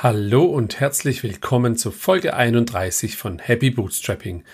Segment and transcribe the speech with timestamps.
[0.00, 4.44] Hallo und herzlich willkommen zu Folge 31 von Happy Bootstrapping.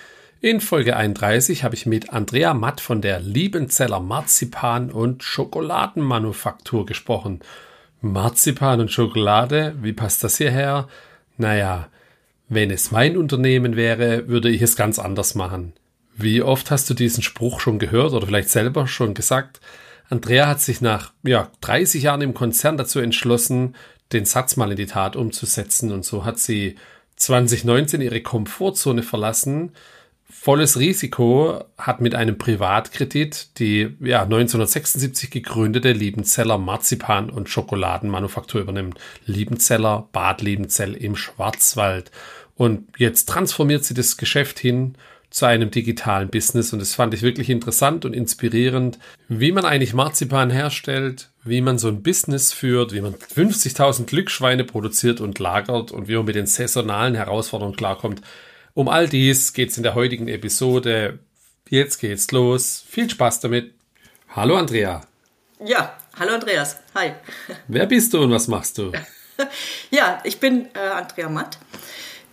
[0.41, 7.41] In Folge 31 habe ich mit Andrea Matt von der Liebenzeller Marzipan- und Schokoladenmanufaktur gesprochen.
[8.01, 10.89] Marzipan und Schokolade, wie passt das hierher?
[11.37, 11.89] Naja,
[12.49, 15.75] wenn es mein Unternehmen wäre, würde ich es ganz anders machen.
[16.17, 19.61] Wie oft hast du diesen Spruch schon gehört oder vielleicht selber schon gesagt?
[20.09, 23.75] Andrea hat sich nach ja, 30 Jahren im Konzern dazu entschlossen,
[24.15, 25.93] den Satz mal in die Tat umzusetzen.
[25.93, 26.77] Und so hat sie
[27.17, 29.73] 2019 ihre Komfortzone verlassen.
[30.29, 38.99] Volles Risiko hat mit einem Privatkredit die ja, 1976 gegründete Liebenzeller Marzipan- und Schokoladenmanufaktur übernimmt.
[39.27, 42.11] Liebenzeller, Bad Liebenzell im Schwarzwald.
[42.57, 44.97] Und jetzt transformiert sie das Geschäft hin
[45.35, 46.73] zu einem digitalen Business.
[46.73, 51.77] Und das fand ich wirklich interessant und inspirierend, wie man eigentlich Marzipan herstellt, wie man
[51.77, 56.37] so ein Business führt, wie man 50.000 Glücksschweine produziert und lagert und wie man mit
[56.37, 58.23] den saisonalen Herausforderungen klarkommt.
[58.75, 61.19] Um all dies geht es in der heutigen Episode.
[61.69, 62.85] Jetzt geht's los.
[62.89, 63.75] Viel Spaß damit.
[64.29, 65.01] Hallo Andrea.
[65.65, 66.79] Ja, hallo Andreas.
[66.95, 67.11] Hi.
[67.67, 68.93] Wer bist du und was machst du?
[69.91, 71.59] ja, ich bin äh, Andrea Matt.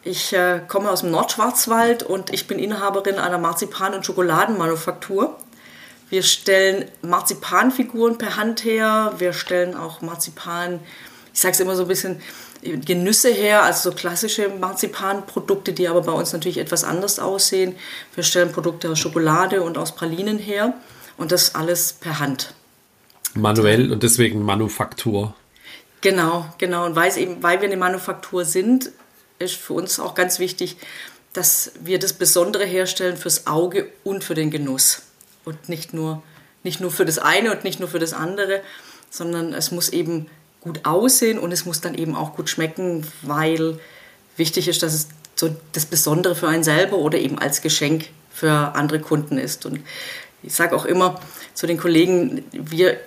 [0.03, 5.38] Ich äh, komme aus dem Nordschwarzwald und ich bin Inhaberin einer Marzipan- und Schokoladenmanufaktur.
[6.09, 9.13] Wir stellen Marzipanfiguren per Hand her.
[9.17, 10.80] Wir stellen auch Marzipan,
[11.33, 12.21] ich sage es immer so ein bisschen,
[12.61, 17.75] Genüsse her, also so klassische Marzipanprodukte, die aber bei uns natürlich etwas anders aussehen.
[18.13, 20.75] Wir stellen Produkte aus Schokolade und aus Pralinen her
[21.17, 22.53] und das alles per Hand.
[23.33, 25.33] Manuell und deswegen Manufaktur.
[26.02, 26.86] Genau, genau.
[26.86, 28.91] Und weil, eben, weil wir eine Manufaktur sind,
[29.42, 30.78] ist für uns auch ganz wichtig,
[31.34, 35.03] dass wir das Besondere herstellen fürs Auge und für den Genuss.
[35.45, 36.22] Und nicht nur,
[36.64, 38.61] nicht nur für das eine und nicht nur für das andere,
[39.09, 40.28] sondern es muss eben
[40.59, 43.80] gut aussehen und es muss dann eben auch gut schmecken, weil
[44.38, 48.76] wichtig ist, dass es so das Besondere für einen selber oder eben als Geschenk für
[48.76, 49.66] andere Kunden ist.
[49.66, 49.80] Und
[50.44, 51.20] ich sage auch immer
[51.54, 52.99] zu den Kollegen, wir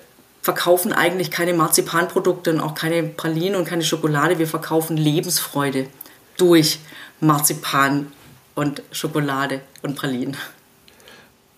[0.43, 5.87] verkaufen eigentlich keine Marzipanprodukte und auch keine Pralinen und keine Schokolade, wir verkaufen Lebensfreude
[6.37, 6.81] durch
[7.21, 8.13] Marzipan
[8.55, 10.37] und Schokolade und Pralinen.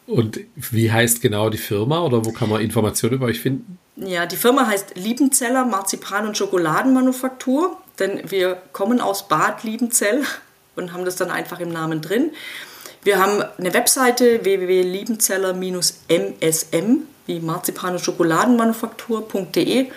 [0.07, 3.79] Und wie heißt genau die Firma oder wo kann man Informationen über euch finden?
[3.97, 10.23] Ja, die Firma heißt Liebenzeller Marzipan- und Schokoladenmanufaktur, denn wir kommen aus Bad Liebenzell
[10.77, 12.31] und haben das dann einfach im Namen drin.
[13.03, 19.91] Wir haben eine Webseite www.liebenzeller-msm wie Marzipan- und Schokoladenmanufaktur.de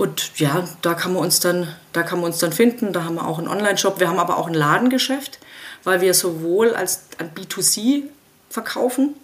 [0.00, 2.94] und ja, da kann man uns dann, da kann man uns dann finden.
[2.94, 4.00] Da haben wir auch einen Online-Shop.
[4.00, 5.38] Wir haben aber auch ein Ladengeschäft,
[5.84, 8.04] weil wir sowohl als an B2C
[8.48, 9.14] verkaufen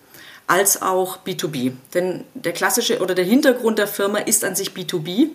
[0.46, 1.72] als auch B2B.
[1.94, 5.30] Denn der klassische oder der Hintergrund der Firma ist an sich B2B.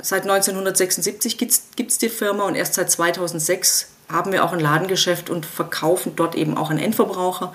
[0.00, 5.28] Seit 1976 gibt es die Firma und erst seit 2006 haben wir auch ein Ladengeschäft
[5.28, 7.52] und verkaufen dort eben auch an Endverbraucher.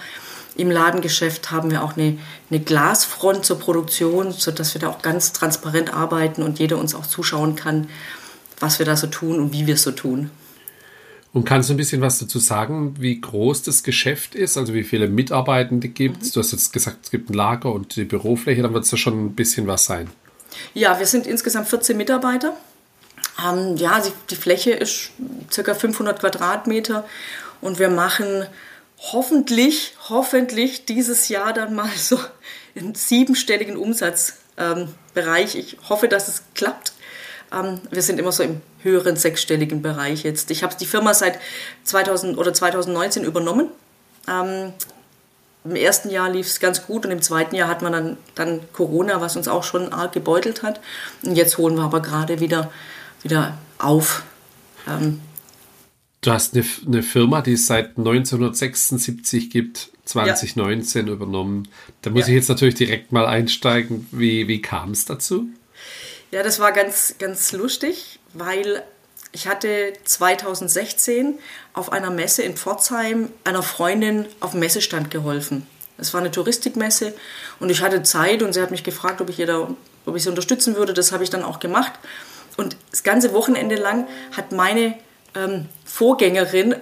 [0.56, 2.18] Im Ladengeschäft haben wir auch eine,
[2.50, 7.06] eine Glasfront zur Produktion, sodass wir da auch ganz transparent arbeiten und jeder uns auch
[7.06, 7.88] zuschauen kann,
[8.60, 10.30] was wir da so tun und wie wir es so tun.
[11.34, 14.58] Und kannst du ein bisschen was dazu sagen, wie groß das Geschäft ist?
[14.58, 16.30] Also wie viele Mitarbeitende gibt es?
[16.30, 16.34] Mhm.
[16.34, 18.98] Du hast jetzt gesagt, es gibt ein Lager und die Bürofläche, dann wird es ja
[18.98, 20.10] schon ein bisschen was sein.
[20.74, 22.58] Ja, wir sind insgesamt 14 Mitarbeiter.
[23.42, 25.12] Ähm, ja, die, die Fläche ist
[25.56, 25.74] ca.
[25.74, 27.06] 500 Quadratmeter
[27.62, 28.46] und wir machen
[29.02, 32.20] hoffentlich, hoffentlich dieses Jahr dann mal so
[32.76, 35.56] einen siebenstelligen Umsatzbereich.
[35.56, 36.94] Ähm, ich hoffe, dass es klappt.
[37.52, 40.52] Ähm, wir sind immer so im höheren sechsstelligen Bereich jetzt.
[40.52, 41.40] Ich habe die Firma seit
[41.84, 43.70] 2000 oder 2019 übernommen.
[44.28, 44.74] Ähm,
[45.64, 48.62] Im ersten Jahr lief es ganz gut und im zweiten Jahr hat man dann, dann
[48.74, 50.80] Corona, was uns auch schon arg gebeutelt hat.
[51.24, 52.72] Und jetzt holen wir aber gerade wieder,
[53.24, 54.24] wieder auf.
[54.88, 55.22] Ähm,
[56.22, 61.14] Du hast eine, eine Firma, die es seit 1976 gibt, 2019 ja.
[61.14, 61.68] übernommen.
[62.04, 62.28] Da muss ja.
[62.28, 64.08] ich jetzt natürlich direkt mal einsteigen.
[64.12, 65.48] Wie, wie kam es dazu?
[66.30, 68.84] Ja, das war ganz, ganz lustig, weil
[69.32, 71.40] ich hatte 2016
[71.74, 75.66] auf einer Messe in Pforzheim einer Freundin auf dem Messestand geholfen.
[75.98, 77.14] Es war eine Touristikmesse
[77.60, 79.76] und ich hatte Zeit und sie hat mich gefragt, ob ich, ihr da,
[80.06, 80.94] ob ich sie unterstützen würde.
[80.94, 81.94] Das habe ich dann auch gemacht.
[82.58, 84.96] Und das ganze Wochenende lang hat meine
[85.36, 86.76] ähm, Vorgängerin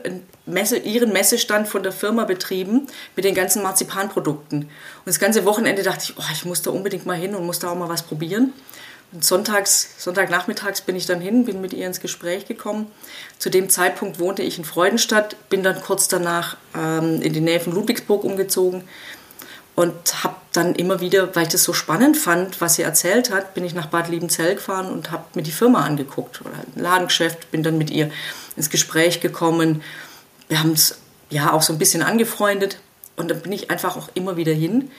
[0.49, 4.63] Messe, ihren Messestand von der Firma betrieben mit den ganzen Marzipanprodukten.
[4.63, 4.69] Und
[5.05, 7.69] das ganze Wochenende dachte ich, oh, ich muss da unbedingt mal hin und muss da
[7.69, 8.53] auch mal was probieren.
[9.11, 12.91] Und sonntags, Sonntagnachmittags bin ich dann hin, bin mit ihr ins Gespräch gekommen.
[13.39, 17.59] Zu dem Zeitpunkt wohnte ich in Freudenstadt, bin dann kurz danach ähm, in die Nähe
[17.59, 18.83] von Ludwigsburg umgezogen.
[19.79, 23.53] Und habe dann immer wieder, weil ich das so spannend fand, was sie erzählt hat,
[23.53, 27.49] bin ich nach Bad Liebenzell gefahren und habe mir die Firma angeguckt oder ein Ladengeschäft,
[27.49, 28.11] bin dann mit ihr
[28.57, 29.81] ins Gespräch gekommen.
[30.49, 30.97] Wir haben es
[31.29, 32.81] ja auch so ein bisschen angefreundet
[33.15, 34.91] und dann bin ich einfach auch immer wieder hin.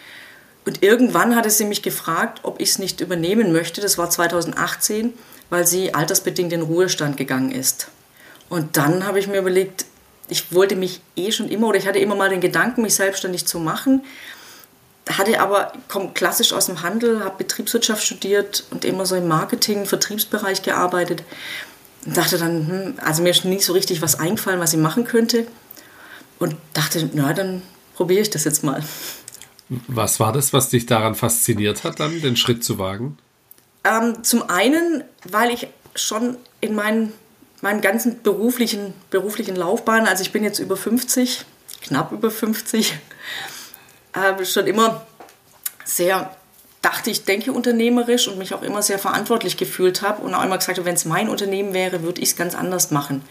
[0.64, 3.82] Und irgendwann hatte sie mich gefragt, ob ich es nicht übernehmen möchte.
[3.82, 5.12] Das war 2018,
[5.50, 7.88] weil sie altersbedingt in Ruhestand gegangen ist.
[8.48, 9.84] Und dann habe ich mir überlegt,
[10.30, 13.46] ich wollte mich eh schon immer oder ich hatte immer mal den Gedanken, mich selbstständig
[13.46, 14.04] zu machen
[15.18, 19.86] hatte aber, komme klassisch aus dem Handel, habe Betriebswirtschaft studiert und immer so im Marketing,
[19.86, 21.22] Vertriebsbereich gearbeitet.
[22.06, 25.04] Und dachte dann, hm, also mir ist nie so richtig was eingefallen, was ich machen
[25.04, 25.46] könnte.
[26.38, 27.62] Und dachte, na, dann
[27.94, 28.82] probiere ich das jetzt mal.
[29.86, 33.18] Was war das, was dich daran fasziniert hat, dann den Schritt zu wagen?
[33.84, 37.12] Ähm, zum einen, weil ich schon in meinen,
[37.60, 41.44] meinen ganzen beruflichen, beruflichen Laufbahn, also ich bin jetzt über 50,
[41.82, 42.94] knapp über 50,
[44.14, 45.06] habe schon immer
[45.84, 46.34] sehr
[46.82, 50.58] dachte, ich denke unternehmerisch und mich auch immer sehr verantwortlich gefühlt habe und auch immer
[50.58, 53.22] gesagt habe, wenn es mein Unternehmen wäre, würde ich es ganz anders machen.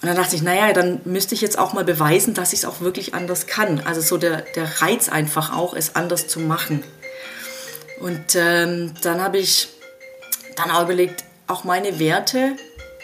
[0.00, 2.64] Und dann dachte ich, naja, dann müsste ich jetzt auch mal beweisen, dass ich es
[2.64, 3.80] auch wirklich anders kann.
[3.80, 6.84] Also so der, der Reiz einfach auch, es anders zu machen.
[8.00, 9.68] Und ähm, dann habe ich
[10.56, 12.56] dann auch überlegt, auch meine Werte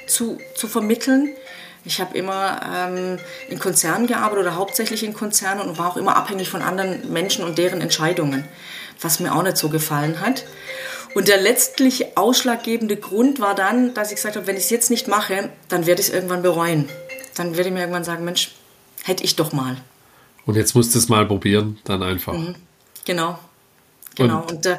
[0.06, 1.31] zu, zu vermitteln
[1.85, 6.17] ich habe immer ähm, in Konzernen gearbeitet oder hauptsächlich in Konzernen und war auch immer
[6.17, 8.45] abhängig von anderen Menschen und deren Entscheidungen,
[9.01, 10.45] was mir auch nicht so gefallen hat.
[11.15, 14.91] Und der letztlich ausschlaggebende Grund war dann, dass ich gesagt habe, wenn ich es jetzt
[14.91, 16.89] nicht mache, dann werde ich es irgendwann bereuen.
[17.37, 18.53] Dann werde ich mir irgendwann sagen, Mensch,
[19.05, 19.77] hätte ich doch mal.
[20.47, 22.33] Und jetzt musst du es mal probieren, dann einfach.
[22.33, 22.57] Mhm.
[23.05, 23.39] Genau.
[24.17, 24.41] Genau.
[24.43, 24.79] Und, und äh,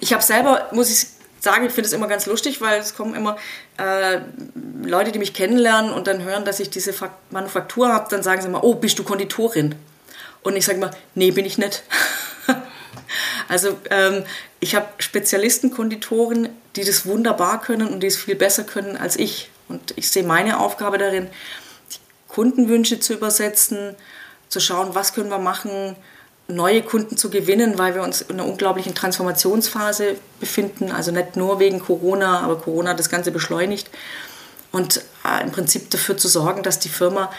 [0.00, 1.06] ich habe selber, muss ich
[1.42, 3.36] sagen, ich finde es immer ganz lustig, weil es kommen immer
[3.76, 4.20] äh,
[4.84, 6.94] Leute, die mich kennenlernen und dann hören, dass ich diese
[7.30, 9.74] Manufaktur habe, dann sagen sie immer, oh, bist du Konditorin?
[10.42, 11.82] Und ich sage immer, nee, bin ich nicht.
[13.48, 14.24] also ähm,
[14.60, 19.50] ich habe Spezialisten-Konditoren, die das wunderbar können und die es viel besser können als ich.
[19.68, 21.28] Und ich sehe meine Aufgabe darin,
[21.90, 21.98] die
[22.28, 23.96] Kundenwünsche zu übersetzen,
[24.48, 25.96] zu schauen, was können wir machen,
[26.48, 30.90] neue Kunden zu gewinnen, weil wir uns in einer unglaublichen Transformationsphase befinden.
[30.90, 33.90] Also nicht nur wegen Corona, aber Corona hat das Ganze beschleunigt.
[34.70, 37.30] Und äh, im Prinzip dafür zu sorgen, dass die Firma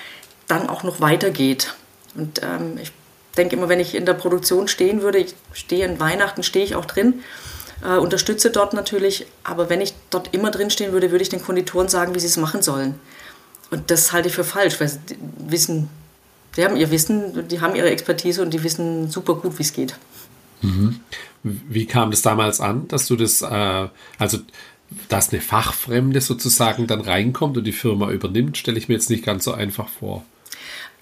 [0.47, 1.73] dann auch noch weitergeht.
[2.15, 2.91] Und ähm, ich
[3.37, 6.75] denke immer, wenn ich in der Produktion stehen würde, ich stehe in Weihnachten, stehe ich
[6.75, 7.23] auch drin,
[7.83, 11.41] äh, unterstütze dort natürlich, aber wenn ich dort immer drin stehen würde, würde ich den
[11.41, 12.99] Konditoren sagen, wie sie es machen sollen.
[13.71, 14.99] Und das halte ich für falsch, weil sie
[15.37, 15.89] wissen
[16.55, 19.73] die haben ihr Wissen, die haben ihre Expertise und die wissen super gut, wie es
[19.73, 19.95] geht.
[20.61, 20.99] Mhm.
[21.43, 24.37] Wie kam das damals an, dass du das, äh, also
[25.09, 29.25] dass eine Fachfremde sozusagen dann reinkommt und die Firma übernimmt, stelle ich mir jetzt nicht
[29.25, 30.23] ganz so einfach vor.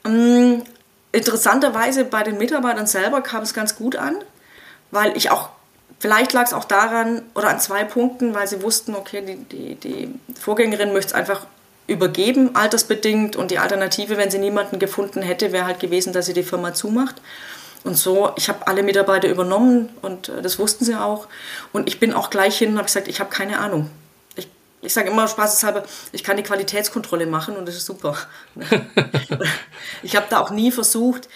[0.05, 0.63] Ähm,
[1.11, 4.15] interessanterweise bei den Mitarbeitern selber kam es ganz gut an,
[4.91, 5.49] weil ich auch,
[5.99, 9.75] vielleicht lag es auch daran oder an zwei Punkten, weil sie wussten, okay, die, die,
[9.75, 10.09] die
[10.39, 11.45] Vorgängerin möchte es einfach
[11.91, 13.35] übergeben, altersbedingt.
[13.35, 16.73] Und die Alternative, wenn sie niemanden gefunden hätte, wäre halt gewesen, dass sie die Firma
[16.73, 17.21] zumacht.
[17.83, 21.27] Und so, ich habe alle Mitarbeiter übernommen und äh, das wussten sie auch.
[21.73, 23.89] Und ich bin auch gleich hin und habe gesagt, ich habe keine Ahnung.
[24.35, 24.47] Ich,
[24.81, 28.15] ich sage immer spaßeshalber, ich kann die Qualitätskontrolle machen und das ist super.
[30.03, 31.27] ich habe da auch nie versucht,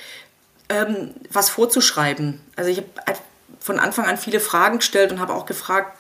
[0.70, 2.42] ähm, was vorzuschreiben.
[2.56, 3.20] Also ich habe
[3.60, 5.98] von Anfang an viele Fragen gestellt und habe auch gefragt,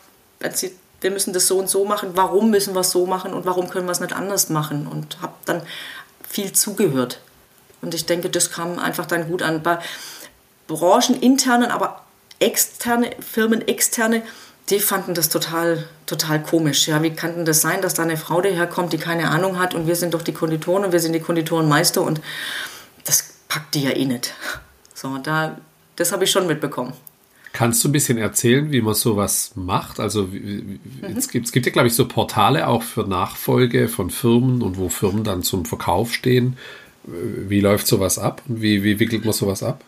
[1.06, 3.70] wir müssen das so und so machen, warum müssen wir es so machen und warum
[3.70, 5.62] können wir es nicht anders machen und habe dann
[6.28, 7.20] viel zugehört.
[7.84, 9.62] Und ich denke, das kam einfach dann gut an.
[9.62, 9.78] Bei
[10.66, 12.02] brancheninternen, aber
[12.40, 14.24] externe, Firmen externe,
[14.72, 16.88] die fanden das total, total komisch.
[16.88, 19.76] Ja, wie kann denn das sein, dass da eine Frau daherkommt, die keine Ahnung hat
[19.76, 22.20] und wir sind doch die Konditoren und wir sind die Konditorenmeister und
[23.04, 24.34] das packt die ja eh nicht.
[24.96, 25.56] So, da,
[25.98, 26.94] das habe ich schon mitbekommen.
[27.56, 30.02] Kannst du ein bisschen erzählen, wie man sowas macht?
[30.02, 30.78] Also mhm.
[31.16, 34.78] es, gibt, es gibt ja, glaube ich, so Portale auch für Nachfolge von Firmen und
[34.78, 36.58] wo Firmen dann zum Verkauf stehen.
[37.06, 39.86] Wie läuft sowas ab und wie, wie wickelt man sowas ab?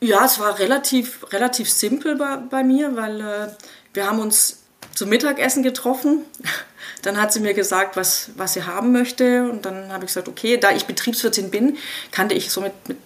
[0.00, 3.48] Ja, es war relativ, relativ simpel bei, bei mir, weil äh,
[3.94, 6.18] wir haben uns zum Mittagessen getroffen.
[7.00, 9.48] Dann hat sie mir gesagt, was, was sie haben möchte.
[9.48, 11.76] Und dann habe ich gesagt, okay, da ich Betriebswirtin bin,
[12.10, 12.96] kannte ich so mit, mit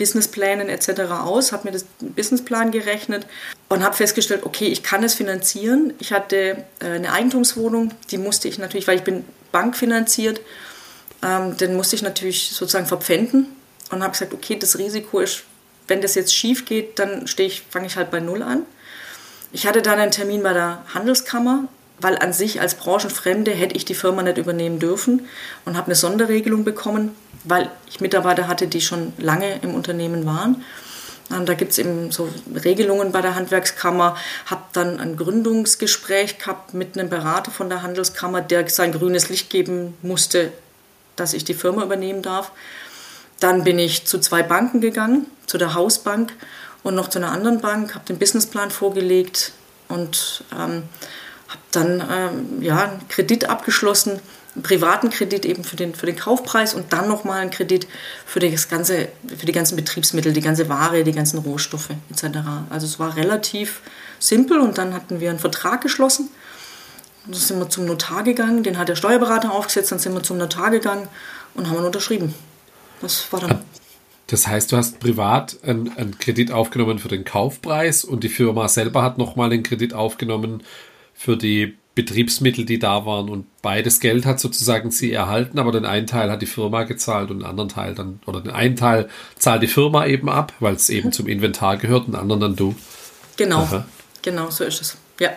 [0.00, 1.02] Businessplänen etc.
[1.12, 3.26] aus, habe mir das Businessplan gerechnet
[3.68, 5.92] und habe festgestellt, okay, ich kann es finanzieren.
[5.98, 10.40] Ich hatte äh, eine Eigentumswohnung, die musste ich natürlich, weil ich bin bankfinanziert,
[11.22, 13.46] ähm, den musste ich natürlich sozusagen verpfänden
[13.90, 15.42] und habe gesagt, okay, das Risiko ist,
[15.86, 18.62] wenn das jetzt schief geht, dann ich, fange ich halt bei Null an.
[19.52, 21.68] Ich hatte dann einen Termin bei der Handelskammer,
[22.00, 25.26] weil an sich als Branchenfremde hätte ich die Firma nicht übernehmen dürfen
[25.64, 27.14] und habe eine Sonderregelung bekommen,
[27.44, 30.64] weil ich Mitarbeiter hatte, die schon lange im Unternehmen waren.
[31.30, 32.28] Ähm, da gibt es eben so
[32.64, 34.16] Regelungen bei der Handwerkskammer.
[34.46, 39.50] Habe dann ein Gründungsgespräch gehabt mit einem Berater von der Handelskammer, der sein grünes Licht
[39.50, 40.52] geben musste,
[41.16, 42.52] dass ich die Firma übernehmen darf.
[43.38, 46.32] Dann bin ich zu zwei Banken gegangen, zu der Hausbank
[46.82, 49.52] und noch zu einer anderen Bank, habe den Businessplan vorgelegt
[49.88, 50.82] und ähm,
[51.50, 54.20] habe dann ähm, ja, einen Kredit abgeschlossen,
[54.54, 57.86] einen privaten Kredit eben für den, für den Kaufpreis und dann nochmal einen Kredit
[58.24, 62.38] für, das ganze, für die ganzen Betriebsmittel, die ganze Ware, die ganzen Rohstoffe etc.
[62.70, 63.80] Also es war relativ
[64.18, 66.30] simpel und dann hatten wir einen Vertrag geschlossen.
[67.26, 70.38] Dann sind wir zum Notar gegangen, den hat der Steuerberater aufgesetzt, dann sind wir zum
[70.38, 71.08] Notar gegangen
[71.54, 72.34] und haben ihn unterschrieben.
[73.02, 73.60] Das war dann.
[74.28, 78.68] Das heißt, du hast privat einen, einen Kredit aufgenommen für den Kaufpreis und die Firma
[78.68, 80.62] selber hat nochmal den Kredit aufgenommen
[81.20, 83.28] für die Betriebsmittel, die da waren.
[83.28, 87.30] Und beides Geld hat sozusagen sie erhalten, aber den einen Teil hat die Firma gezahlt
[87.30, 90.74] und den anderen Teil dann, oder den einen Teil zahlt die Firma eben ab, weil
[90.74, 92.74] es eben zum Inventar gehört, und den anderen dann du.
[93.36, 93.86] Genau, Aha.
[94.22, 94.96] genau, so ist es.
[95.18, 95.28] Ja.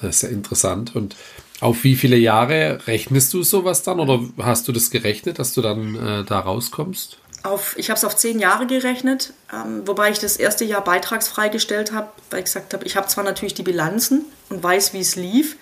[0.00, 0.94] Das ist ja interessant.
[0.94, 1.16] Und
[1.58, 5.62] auf wie viele Jahre rechnest du sowas dann oder hast du das gerechnet, dass du
[5.62, 7.18] dann äh, da rauskommst?
[7.48, 11.48] Auf, ich habe es auf zehn Jahre gerechnet, ähm, wobei ich das erste Jahr beitragsfrei
[11.48, 15.00] gestellt habe, weil ich gesagt habe, ich habe zwar natürlich die Bilanzen und weiß, wie
[15.00, 15.56] es lief,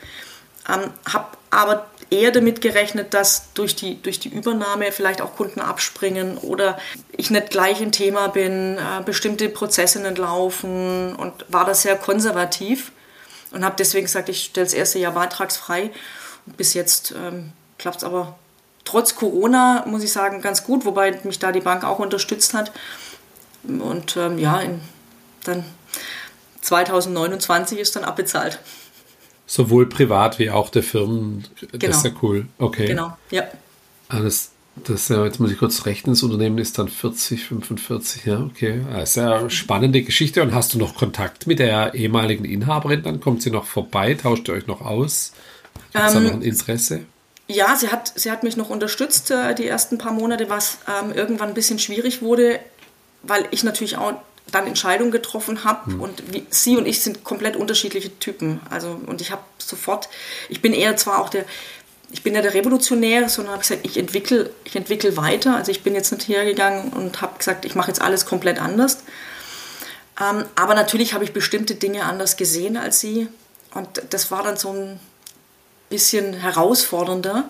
[0.69, 5.61] ähm, habe aber eher damit gerechnet, dass durch die, durch die Übernahme vielleicht auch Kunden
[5.61, 6.79] abspringen oder
[7.13, 11.97] ich nicht gleich im Thema bin, äh, bestimmte Prozesse nicht laufen und war da sehr
[11.97, 12.93] konservativ
[13.51, 15.91] und habe deswegen gesagt, ich stelle das erste Jahr beitragsfrei.
[16.47, 18.39] Und bis jetzt ähm, klappt es aber
[18.87, 22.73] trotz Corona, muss ich sagen, ganz gut, wobei mich da die Bank auch unterstützt hat.
[23.65, 24.81] Und ähm, ja, in,
[25.45, 25.65] dann
[26.63, 28.61] 2029 ist dann abbezahlt.
[29.47, 31.47] Sowohl privat wie auch der Firmen.
[31.61, 31.97] Das genau.
[31.97, 32.47] ist ja cool.
[32.59, 32.87] Okay.
[32.87, 33.45] Genau, ja.
[34.09, 38.85] Alles, das, jetzt muss ich kurz rechnen, das Unternehmen ist dann 40, 45, ja, okay.
[38.93, 40.43] Das ist ja eine spannende Geschichte.
[40.43, 43.03] Und hast du noch Kontakt mit der ehemaligen Inhaberin?
[43.03, 45.33] Dann kommt sie noch vorbei, tauscht ihr euch noch aus?
[45.93, 47.01] Gibt es ähm, da noch ein Interesse?
[47.49, 51.13] Ja, sie hat, sie hat mich noch unterstützt äh, die ersten paar Monate, was ähm,
[51.13, 52.59] irgendwann ein bisschen schwierig wurde,
[53.23, 54.15] weil ich natürlich auch
[54.51, 56.01] dann Entscheidungen getroffen habe mhm.
[56.01, 58.61] und wie, sie und ich sind komplett unterschiedliche Typen.
[58.71, 60.09] Also und ich habe sofort,
[60.49, 61.45] ich bin eher zwar auch der,
[62.11, 65.57] ich bin ja der Revolutionär, sondern habe gesagt, ich entwickle, ich entwickle weiter.
[65.57, 68.99] Also ich bin jetzt nicht hergegangen und habe gesagt, ich mache jetzt alles komplett anders.
[70.21, 73.29] Ähm, aber natürlich habe ich bestimmte Dinge anders gesehen als sie
[73.75, 75.01] und das war dann so ein
[75.89, 77.49] bisschen herausfordernder.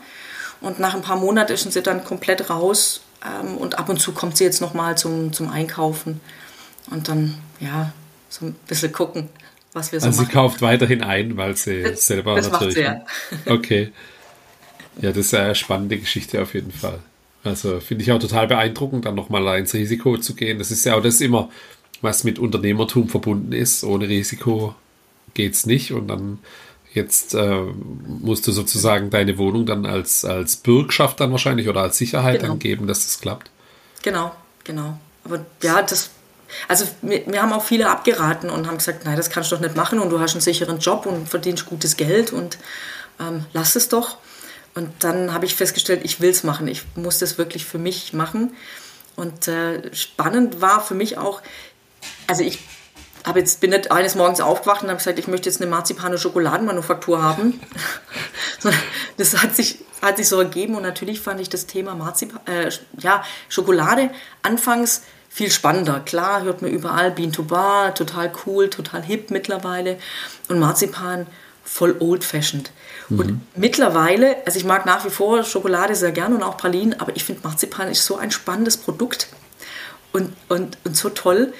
[0.60, 4.12] Und nach ein paar Monaten ist sie dann komplett raus ähm, und ab und zu
[4.12, 6.20] kommt sie jetzt nochmal zum, zum Einkaufen
[6.90, 7.92] und dann, ja,
[8.28, 9.28] so ein bisschen gucken,
[9.72, 10.30] was wir so also machen.
[10.30, 12.76] sie kauft weiterhin ein, weil sie das, selber das natürlich...
[12.76, 13.52] Macht sie, ja.
[13.52, 13.92] Okay.
[15.00, 17.00] Ja, das ist eine spannende Geschichte auf jeden Fall.
[17.44, 20.58] Also finde ich auch total beeindruckend, dann nochmal ins Risiko zu gehen.
[20.58, 21.50] Das ist ja auch das immer,
[22.00, 23.84] was mit Unternehmertum verbunden ist.
[23.84, 24.74] Ohne Risiko
[25.34, 25.92] geht es nicht.
[25.92, 26.38] Und dann
[26.96, 27.60] Jetzt äh,
[28.06, 32.54] musst du sozusagen deine Wohnung dann als, als Bürgschaft dann wahrscheinlich oder als Sicherheit genau.
[32.54, 33.50] angeben, dass das klappt.
[34.02, 34.34] Genau,
[34.64, 34.98] genau.
[35.22, 36.08] Aber ja, das,
[36.68, 39.62] also wir, wir, haben auch viele abgeraten und haben gesagt, nein, das kannst du doch
[39.62, 42.56] nicht machen und du hast einen sicheren Job und verdienst gutes Geld und
[43.20, 44.16] ähm, lass es doch.
[44.74, 46.66] Und dann habe ich festgestellt, ich will es machen.
[46.66, 48.54] Ich muss das wirklich für mich machen.
[49.16, 51.42] Und äh, spannend war für mich auch,
[52.26, 52.60] also ich
[53.26, 56.12] habe jetzt, bin nicht eines Morgens aufgewacht und habe gesagt, ich möchte jetzt eine Marzipan-
[56.12, 57.60] und Schokoladenmanufaktur haben.
[59.16, 62.70] das hat sich, hat sich so ergeben und natürlich fand ich das Thema Marzipan, äh,
[62.98, 64.10] ja, Schokolade
[64.42, 66.00] anfangs viel spannender.
[66.00, 69.98] Klar, hört man überall Bean to Bar, total cool, total hip mittlerweile
[70.48, 71.26] und Marzipan
[71.64, 72.70] voll old-fashioned.
[73.08, 73.18] Mhm.
[73.18, 77.14] Und mittlerweile, also ich mag nach wie vor Schokolade sehr gern und auch Pralinen, aber
[77.16, 79.28] ich finde Marzipan ist so ein spannendes Produkt
[80.12, 81.52] und, und, und so toll,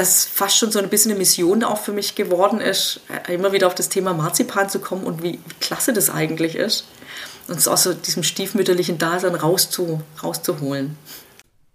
[0.00, 3.52] das fast schon so ein bisschen eine Mission auch für mich geworden ist, äh, immer
[3.52, 6.86] wieder auf das Thema Marzipan zu kommen und wie, klasse das eigentlich ist.
[7.48, 10.96] Uns aus so diesem stiefmütterlichen Dasein rauszu, rauszuholen.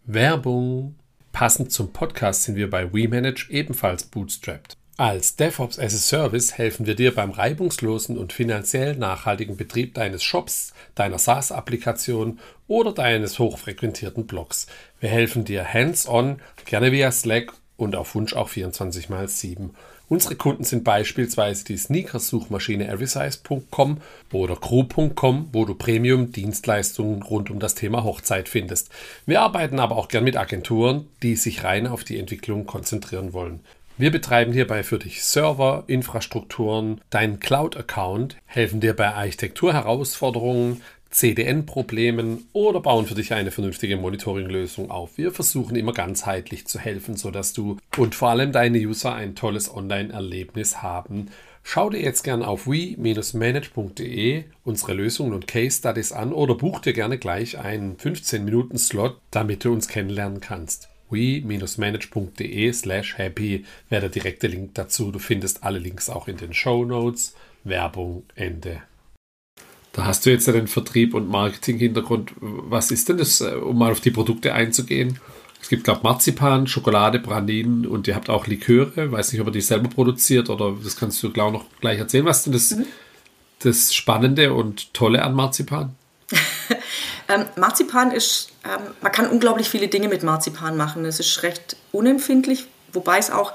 [0.05, 0.95] Werbung.
[1.31, 4.77] Passend zum Podcast sind wir bei WeManage ebenfalls bootstrapped.
[4.97, 10.23] Als DevOps as a Service helfen wir dir beim reibungslosen und finanziell nachhaltigen Betrieb deines
[10.23, 14.67] Shops, deiner SaaS-Applikation oder deines hochfrequentierten Blogs.
[15.01, 19.71] Wir helfen dir hands-on, gerne via Slack und auf Wunsch auch 24 x 7.
[20.07, 23.97] Unsere Kunden sind beispielsweise die Sneakersuchmaschine everysize.com
[24.31, 28.89] oder crew.com, wo du Premium-Dienstleistungen rund um das Thema Hochzeit findest.
[29.25, 33.61] Wir arbeiten aber auch gern mit Agenturen, die sich rein auf die Entwicklung konzentrieren wollen.
[33.97, 40.81] Wir betreiben hierbei für dich Server, Infrastrukturen, deinen Cloud-Account, helfen dir bei Architekturherausforderungen,
[41.15, 45.17] CDN-Problemen oder bauen für dich eine vernünftige Monitoring-Lösung auf.
[45.17, 49.73] Wir versuchen immer ganzheitlich zu helfen, sodass du und vor allem deine User ein tolles
[49.73, 51.27] Online-Erlebnis haben.
[51.63, 56.91] Schau dir jetzt gerne auf we-manage.de unsere Lösungen und Case Studies an oder buch dir
[56.91, 64.47] gerne gleich einen 15-Minuten-Slot, damit du uns kennenlernen kannst we-manage.de slash happy wäre der direkte
[64.47, 65.11] Link dazu.
[65.11, 67.35] Du findest alle Links auch in den Show Notes.
[67.63, 68.81] Werbung Ende.
[69.95, 72.33] Da hast du jetzt ja den Vertrieb und Marketing-Hintergrund.
[72.41, 75.21] Was ist denn das, äh, um mal auf die Produkte einzugehen?
[75.61, 79.09] Es gibt, glaube ich, Marzipan, Schokolade, Pralinen und ihr habt auch Liköre.
[79.13, 81.97] Weiß nicht, ob ihr die selber produziert oder das kannst du, glaube ich, noch gleich
[81.97, 82.25] erzählen.
[82.25, 82.85] Was ist denn das, mhm.
[83.59, 85.95] das Spannende und Tolle an Marzipan?
[87.29, 91.05] ähm, Marzipan ist, ähm, man kann unglaublich viele Dinge mit Marzipan machen.
[91.05, 93.53] Es ist recht unempfindlich, wobei es auch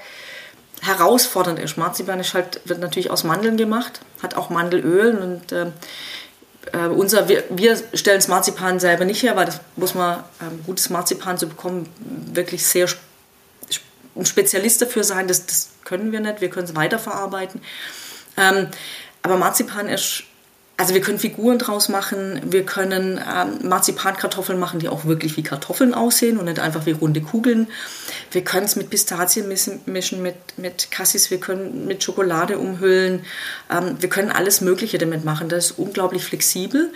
[0.80, 1.76] herausfordernd ist.
[1.76, 5.66] Marzipan ist halt, wird natürlich aus Mandeln gemacht, hat auch Mandelöl und äh,
[6.72, 10.62] äh, unser, wir, wir stellen das Marzipan selber nicht her, weil das muss man, ähm,
[10.66, 11.88] gutes Marzipan zu bekommen,
[12.32, 12.88] wirklich sehr
[14.16, 15.28] ein Spezialist dafür sein.
[15.28, 17.60] Das, das können wir nicht, wir können es weiterverarbeiten.
[18.36, 18.68] Ähm,
[19.22, 20.24] aber Marzipan ist
[20.80, 25.42] also wir können Figuren draus machen, wir können ähm, Marzipankartoffeln machen, die auch wirklich wie
[25.42, 27.68] Kartoffeln aussehen und nicht einfach wie runde Kugeln.
[28.30, 33.26] Wir können es mit Pistazien mischen, mit, mit Cassis, wir können mit Schokolade umhüllen.
[33.70, 35.50] Ähm, wir können alles Mögliche damit machen.
[35.50, 36.90] Das ist unglaublich flexibel.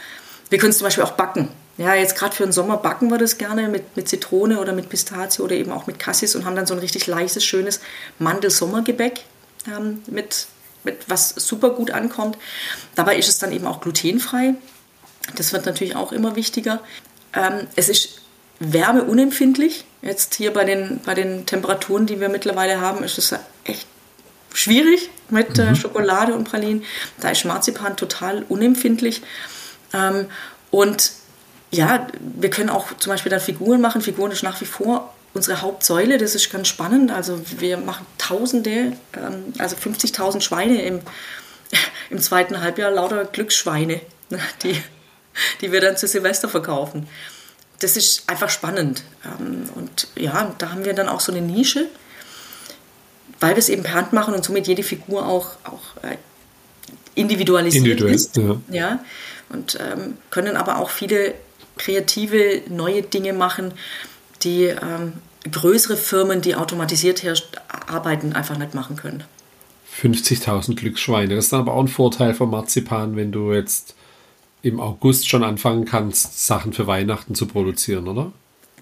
[0.48, 1.50] Wir können es zum Beispiel auch backen.
[1.76, 4.88] Ja, jetzt gerade für den Sommer backen wir das gerne mit, mit Zitrone oder mit
[4.88, 7.80] Pistazie oder eben auch mit Cassis und haben dann so ein richtig leichtes, schönes
[8.18, 9.20] Mandelsommergebäck
[9.66, 10.46] ähm, mit
[10.84, 12.38] mit was super gut ankommt.
[12.94, 14.54] Dabei ist es dann eben auch glutenfrei.
[15.36, 16.80] Das wird natürlich auch immer wichtiger.
[17.32, 18.20] Ähm, es ist
[18.60, 19.84] wärmeunempfindlich.
[20.02, 23.86] Jetzt hier bei den, bei den Temperaturen, die wir mittlerweile haben, ist es echt
[24.52, 25.76] schwierig mit äh, mhm.
[25.76, 26.84] Schokolade und Pralinen.
[27.20, 29.22] Da ist Marzipan total unempfindlich.
[29.92, 30.26] Ähm,
[30.70, 31.12] und
[31.70, 34.00] ja, wir können auch zum Beispiel dann Figuren machen.
[34.00, 37.10] Figuren ist nach wie vor unsere Hauptsäule, das ist ganz spannend.
[37.10, 41.00] Also wir machen Tausende, ähm, also 50.000 Schweine im,
[42.10, 44.00] im zweiten Halbjahr, lauter Glücksschweine,
[44.30, 44.80] ne, die,
[45.60, 47.08] die wir dann zu Silvester verkaufen.
[47.80, 49.02] Das ist einfach spannend.
[49.24, 51.88] Ähm, und ja, da haben wir dann auch so eine Nische,
[53.40, 56.16] weil wir es eben per Hand machen und somit jede Figur auch, auch äh,
[57.16, 58.36] individualisiert Individuell, ist.
[58.36, 58.60] Ja.
[58.70, 59.04] ja.
[59.48, 61.34] Und ähm, können aber auch viele
[61.76, 63.74] kreative, neue Dinge machen
[64.44, 65.14] die ähm,
[65.50, 67.24] größere Firmen, die automatisiert
[67.86, 69.24] arbeiten, einfach nicht machen können.
[70.00, 71.36] 50.000 Glücksschweine.
[71.36, 73.94] Das ist dann aber auch ein Vorteil von Marzipan, wenn du jetzt
[74.62, 78.32] im August schon anfangen kannst, Sachen für Weihnachten zu produzieren, oder?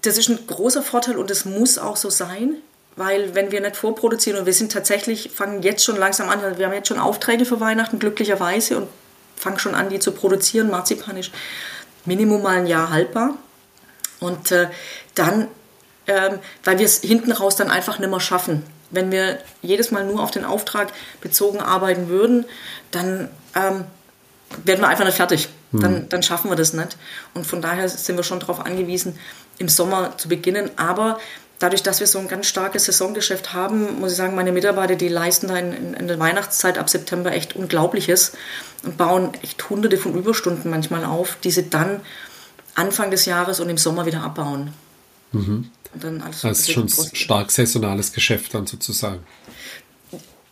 [0.01, 2.55] Das ist ein großer Vorteil und es muss auch so sein,
[2.95, 6.65] weil wenn wir nicht vorproduzieren und wir sind tatsächlich, fangen jetzt schon langsam an, wir
[6.65, 8.87] haben jetzt schon Aufträge für Weihnachten, glücklicherweise, und
[9.35, 10.69] fangen schon an, die zu produzieren.
[10.69, 11.31] Marzipan ist
[12.05, 13.37] Minimum mal ein Jahr haltbar.
[14.19, 14.69] Und äh,
[15.15, 15.47] dann,
[16.07, 18.63] ähm, weil wir es hinten raus dann einfach nicht mehr schaffen.
[18.89, 22.45] Wenn wir jedes Mal nur auf den Auftrag bezogen arbeiten würden,
[22.91, 23.85] dann ähm,
[24.63, 25.49] werden wir einfach nicht fertig.
[25.71, 25.81] Mhm.
[25.81, 26.97] Dann, dann schaffen wir das nicht.
[27.33, 29.17] Und von daher sind wir schon darauf angewiesen,
[29.57, 30.69] im Sommer zu beginnen.
[30.75, 31.19] Aber
[31.59, 35.07] dadurch, dass wir so ein ganz starkes Saisongeschäft haben, muss ich sagen, meine Mitarbeiter, die
[35.07, 38.33] leisten da in, in, in, der Weihnachtszeit ab September echt Unglaubliches
[38.83, 42.01] und bauen echt hunderte von Überstunden manchmal auf, die sie dann
[42.75, 44.73] Anfang des Jahres und im Sommer wieder abbauen.
[45.33, 45.69] Mhm.
[45.93, 49.19] Und dann alles das ist schon stark saisonales Geschäft dann sozusagen.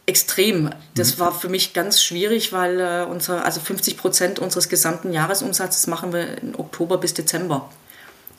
[0.06, 0.72] Extrem.
[0.96, 1.20] Das mhm.
[1.22, 6.14] war für mich ganz schwierig, weil äh, unser, also 50 Prozent unseres gesamten Jahresumsatzes machen
[6.14, 7.70] wir in Oktober bis Dezember.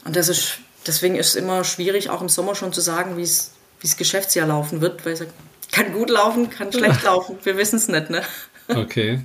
[0.05, 3.23] Und das ist, deswegen ist es immer schwierig, auch im Sommer schon zu sagen, wie
[3.23, 5.25] es das Geschäftsjahr laufen wird, weil es
[5.71, 7.39] kann gut laufen, kann schlecht laufen.
[7.43, 8.11] Wir wissen es nicht.
[8.11, 8.23] Ne?
[8.69, 9.21] Okay.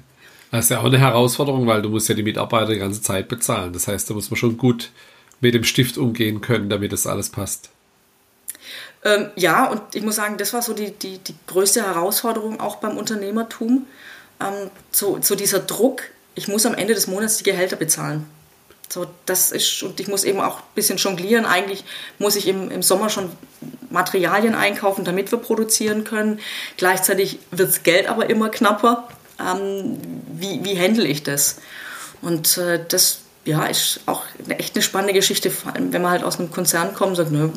[0.51, 3.27] Das ist ja auch eine Herausforderung, weil du musst ja die Mitarbeiter die ganze Zeit
[3.27, 3.73] bezahlen.
[3.73, 4.91] Das heißt, da muss man schon gut
[5.39, 7.69] mit dem Stift umgehen können, damit das alles passt.
[9.03, 12.77] Ähm, ja, und ich muss sagen, das war so die, die, die größte Herausforderung auch
[12.77, 13.85] beim Unternehmertum.
[14.39, 16.03] Ähm, so, so dieser Druck,
[16.35, 18.25] ich muss am Ende des Monats die Gehälter bezahlen.
[18.89, 21.45] So, das ist, und ich muss eben auch ein bisschen jonglieren.
[21.45, 21.83] Eigentlich
[22.19, 23.29] muss ich im, im Sommer schon
[23.89, 26.39] Materialien einkaufen, damit wir produzieren können.
[26.77, 29.07] Gleichzeitig wird das Geld aber immer knapper
[29.39, 29.97] ähm,
[30.31, 31.57] wie, wie handle ich das?
[32.21, 36.11] Und äh, das ja, ist auch eine, echt eine spannende Geschichte, vor allem wenn man
[36.11, 37.49] halt aus einem Konzern kommt und sagt, nö,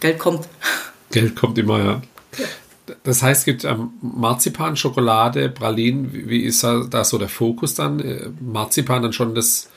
[0.00, 0.48] Geld kommt.
[1.10, 2.02] Geld kommt immer, ja.
[3.04, 6.12] Das heißt, es gibt ähm, Marzipan, Schokolade, Pralinen.
[6.12, 8.00] Wie, wie ist da, so der Fokus dann?
[8.00, 9.68] Äh, Marzipan dann schon das,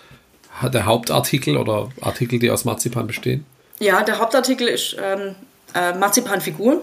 [0.63, 3.45] der Hauptartikel oder Artikel, die aus Marzipan bestehen?
[3.79, 5.35] Ja, der Hauptartikel ist ähm,
[5.75, 6.79] äh, Marzipanfiguren.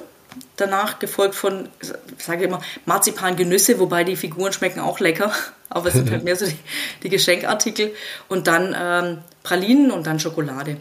[0.57, 5.33] Danach gefolgt von, ich sage immer, Marzipan-Genüsse, wobei die Figuren schmecken auch lecker,
[5.71, 6.59] aber es sind halt mehr so die,
[7.03, 7.95] die Geschenkartikel.
[8.29, 10.77] Und dann ähm, Pralinen und dann Schokolade.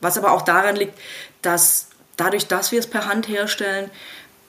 [0.00, 0.98] Was aber auch daran liegt,
[1.42, 3.90] dass dadurch, dass wir es per Hand herstellen,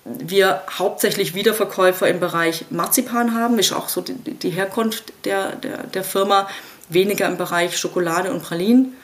[0.03, 5.83] wir hauptsächlich Wiederverkäufer im Bereich Marzipan haben, ist auch so die, die Herkunft der, der,
[5.83, 6.49] der, Firma,
[6.89, 8.95] weniger im Bereich Schokolade und Pralinen.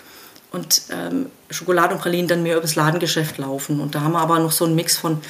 [0.51, 3.79] Und ähm, Schokolade und Pralinen dann mehr übers Ladengeschäft laufen.
[3.79, 5.21] Und da haben wir aber noch so einen Mix von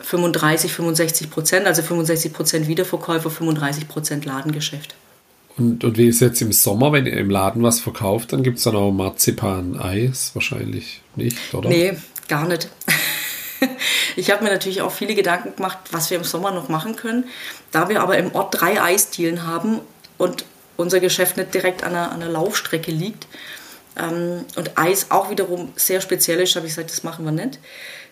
[0.00, 4.94] 35, 65 Prozent, also 65 Prozent Wiederverkäufer, 35 Prozent Ladengeschäft.
[5.56, 8.58] Und, und wie ist jetzt im Sommer, wenn ihr im Laden was verkauft, dann gibt
[8.58, 11.68] es dann auch Marzipan-Eis wahrscheinlich nicht, oder?
[11.68, 11.96] Nee,
[12.28, 12.68] gar nicht.
[14.16, 17.24] Ich habe mir natürlich auch viele Gedanken gemacht, was wir im Sommer noch machen können.
[17.70, 19.80] Da wir aber im Ort drei Eisdielen haben
[20.18, 20.44] und
[20.76, 23.26] unser Geschäft nicht direkt an einer, an einer Laufstrecke liegt
[23.98, 27.58] ähm, und Eis auch wiederum sehr speziell ist, habe ich gesagt, das machen wir nicht.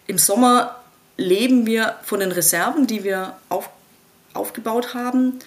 [0.06, 0.76] Im Sommer
[1.16, 3.70] leben wir von den Reserven, die wir auf,
[4.34, 5.38] aufgebaut haben.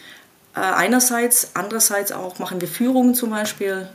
[0.55, 3.87] Äh, einerseits, andererseits auch machen wir Führungen zum Beispiel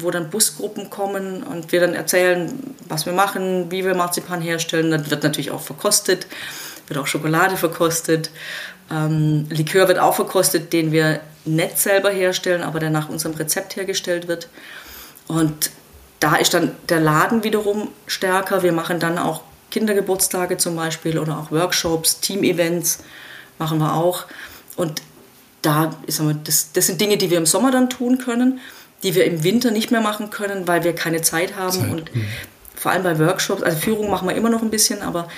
[0.00, 2.52] wo dann Busgruppen kommen und wir dann erzählen,
[2.88, 4.90] was wir machen, wie wir Marzipan herstellen.
[4.90, 6.26] Dann wird natürlich auch verkostet,
[6.86, 8.30] wird auch Schokolade verkostet.
[8.90, 13.76] Ähm, Likör wird auch verkostet, den wir nicht selber herstellen, aber der nach unserem Rezept
[13.76, 14.48] hergestellt wird.
[15.28, 15.70] Und
[16.20, 18.62] da ist dann der Laden wiederum stärker.
[18.62, 22.98] Wir machen dann auch Kindergeburtstage zum Beispiel oder auch Workshops, Team-Events
[23.58, 24.24] machen wir auch.
[24.76, 25.02] Und
[25.62, 28.60] da, ist das, das sind Dinge, die wir im Sommer dann tun können
[29.02, 31.72] die wir im Winter nicht mehr machen können, weil wir keine Zeit haben.
[31.72, 31.90] Zeit.
[31.90, 32.24] Und mhm.
[32.74, 35.28] vor allem bei Workshops, also Führung machen wir immer noch ein bisschen, aber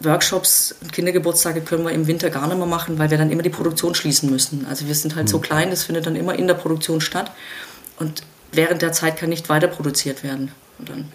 [0.00, 3.42] Workshops und Kindergeburtstage können wir im Winter gar nicht mehr machen, weil wir dann immer
[3.42, 4.66] die Produktion schließen müssen.
[4.68, 5.30] Also wir sind halt mhm.
[5.30, 7.30] so klein, das findet dann immer in der Produktion statt.
[7.98, 10.52] Und während der Zeit kann nicht weiter produziert werden.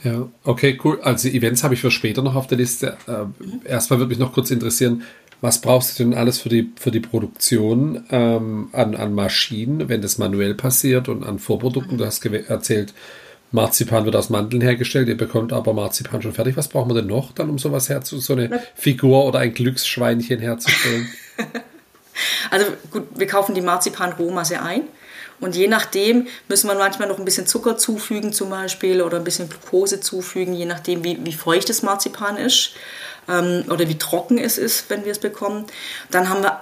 [0.04, 1.00] Ja, okay, cool.
[1.02, 2.97] Also Events habe ich für später noch auf der Liste.
[3.08, 3.62] Mhm.
[3.65, 5.04] Erstmal würde mich noch kurz interessieren,
[5.41, 10.02] was brauchst du denn alles für die, für die Produktion ähm, an, an Maschinen, wenn
[10.02, 11.97] das manuell passiert und an Vorprodukten?
[11.97, 12.93] Du hast erzählt,
[13.52, 16.58] Marzipan wird aus Mandeln hergestellt, ihr bekommt aber Marzipan schon fertig.
[16.58, 20.39] Was brauchen wir denn noch dann, um sowas herzu, so eine Figur oder ein Glücksschweinchen
[20.39, 21.08] herzustellen?
[22.50, 24.84] also gut, wir kaufen die Marzipan-Rohmasse ein.
[25.39, 29.23] Und je nachdem müssen wir manchmal noch ein bisschen Zucker zufügen zum Beispiel oder ein
[29.23, 32.71] bisschen Glucose zufügen, je nachdem wie, wie feucht das Marzipan ist
[33.30, 35.65] ähm, oder wie trocken es ist, wenn wir es bekommen.
[36.10, 36.62] Dann haben wir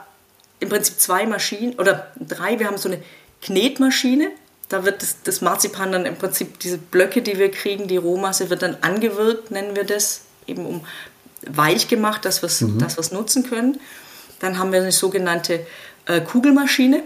[0.59, 2.59] im Prinzip zwei Maschinen oder drei.
[2.59, 3.01] Wir haben so eine
[3.41, 4.31] Knetmaschine.
[4.67, 8.49] Da wird das, das Marzipan dann im Prinzip, diese Blöcke, die wir kriegen, die Rohmasse
[8.49, 10.85] wird dann angewirkt, nennen wir das, eben um
[11.47, 12.79] weich gemacht, dass wir es mhm.
[13.11, 13.79] nutzen können.
[14.39, 15.65] Dann haben wir eine sogenannte
[16.07, 17.03] äh, Kugelmaschine.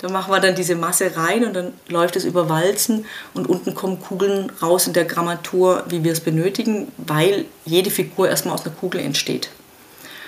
[0.00, 3.74] Da machen wir dann diese Masse rein und dann läuft es über Walzen und unten
[3.74, 8.64] kommen Kugeln raus in der Grammatur, wie wir es benötigen, weil jede Figur erstmal aus
[8.64, 9.50] einer Kugel entsteht.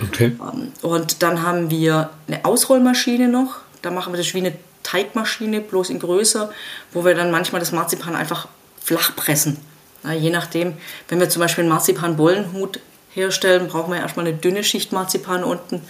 [0.01, 0.37] Okay.
[0.41, 3.57] Ähm, und dann haben wir eine Ausrollmaschine noch.
[3.83, 6.53] Da machen wir das wie eine Teigmaschine, bloß in größer,
[6.93, 8.49] wo wir dann manchmal das Marzipan einfach
[8.83, 9.59] flach pressen.
[10.03, 10.75] Na, je nachdem,
[11.09, 15.83] wenn wir zum Beispiel einen Marzipan-Bollenhut herstellen, brauchen wir erstmal eine dünne Schicht Marzipan unten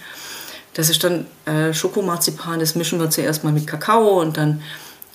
[0.73, 4.61] das ist dann äh, Schokomarzipan, das mischen wir zuerst mal mit Kakao und dann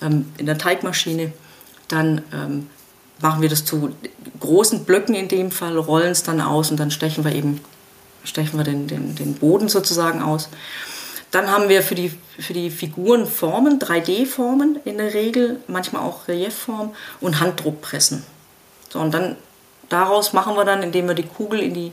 [0.01, 1.33] ähm, in der Teigmaschine.
[1.87, 2.67] Dann ähm,
[3.21, 3.93] machen wir das zu
[4.39, 7.59] großen Blöcken in dem Fall, rollen es dann aus und dann stechen wir eben
[8.23, 10.49] stechen wir den, den, den Boden sozusagen aus.
[11.31, 16.27] Dann haben wir für die, für die Figuren Formen, 3D-Formen in der Regel, manchmal auch
[16.27, 18.23] Reliefform und Handdruckpressen.
[18.89, 19.35] So, und dann
[19.89, 21.91] daraus machen wir dann, indem wir die Kugel in die,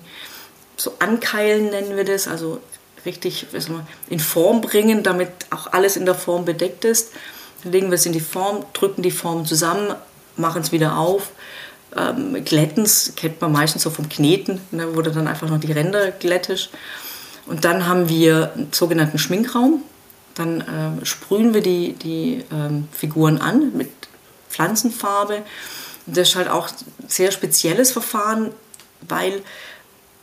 [0.77, 2.61] so ankeilen nennen wir das, also
[3.07, 3.47] richtig
[4.11, 7.13] in Form bringen, damit auch alles in der Form bedeckt ist.
[7.63, 9.95] Dann legen wir es in die Form, drücken die Form zusammen,
[10.37, 11.31] machen es wieder auf,
[11.97, 15.73] ähm, glätten es, kennt man meistens so vom Kneten, ne, wo dann einfach noch die
[15.73, 16.69] Ränder glättisch.
[17.47, 19.83] Und dann haben wir einen sogenannten Schminkraum.
[20.35, 23.91] Dann äh, sprühen wir die, die ähm, Figuren an mit
[24.51, 25.43] Pflanzenfarbe.
[26.07, 28.53] Das ist halt auch ein sehr spezielles Verfahren,
[29.09, 29.43] weil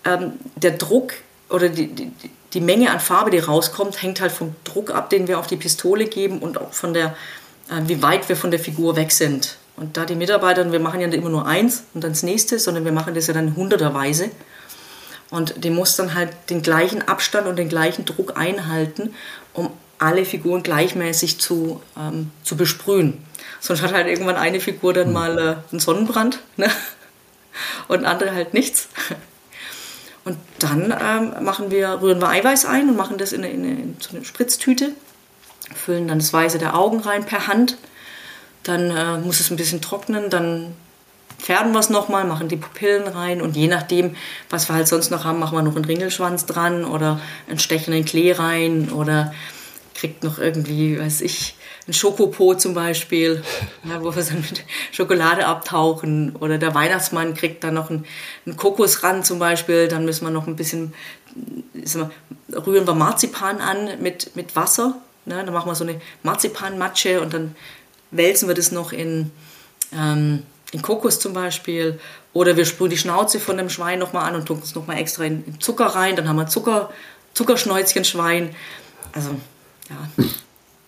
[0.05, 1.13] ähm, der Druck
[1.49, 2.11] oder die, die,
[2.53, 5.57] die Menge an Farbe, die rauskommt, hängt halt vom Druck ab, den wir auf die
[5.57, 7.15] Pistole geben und auch von der,
[7.69, 9.57] äh, wie weit wir von der Figur weg sind.
[9.75, 12.59] Und da die Mitarbeiter, wir machen ja nicht immer nur eins und dann das nächste,
[12.59, 14.29] sondern wir machen das ja dann hunderterweise.
[15.31, 19.15] Und die muss dann halt den gleichen Abstand und den gleichen Druck einhalten,
[19.53, 23.23] um alle Figuren gleichmäßig zu, ähm, zu besprühen.
[23.59, 25.13] Sonst hat halt irgendwann eine Figur dann hm.
[25.13, 26.69] mal äh, einen Sonnenbrand ne?
[27.87, 28.89] und andere halt nichts.
[30.25, 33.63] Und dann ähm, machen wir, rühren wir Eiweiß ein und machen das in, eine, in,
[33.63, 34.91] eine, in so eine Spritztüte,
[35.75, 37.77] füllen dann das Weiße der Augen rein per Hand.
[38.63, 40.73] Dann äh, muss es ein bisschen trocknen, dann
[41.37, 44.15] färben wir es nochmal, machen die Pupillen rein und je nachdem,
[44.49, 48.05] was wir halt sonst noch haben, machen wir noch einen Ringelschwanz dran oder einen stechenden
[48.05, 49.33] Klee rein oder
[49.93, 51.55] kriegt noch irgendwie, weiß ich,
[51.87, 53.43] ein Schokopo zum Beispiel,
[53.83, 56.35] ja, wo wir dann mit Schokolade abtauchen.
[56.37, 58.05] Oder der Weihnachtsmann kriegt dann noch einen,
[58.45, 59.87] einen Kokosrand zum Beispiel.
[59.87, 60.93] Dann müssen wir noch ein bisschen,
[61.73, 62.11] wir,
[62.65, 64.95] rühren wir Marzipan an mit, mit Wasser.
[65.25, 65.43] Ne?
[65.43, 67.55] Dann machen wir so eine Marzipanmatsche und dann
[68.11, 69.31] wälzen wir das noch in,
[69.93, 71.99] ähm, in Kokos zum Beispiel.
[72.33, 75.23] Oder wir sprühen die Schnauze von dem Schwein nochmal an und tun es nochmal extra
[75.23, 76.15] in, in Zucker rein.
[76.15, 76.91] Dann haben wir Zucker,
[77.33, 78.55] Zuckerschnäuzchen-Schwein.
[79.13, 79.31] Also,
[79.89, 80.25] ja.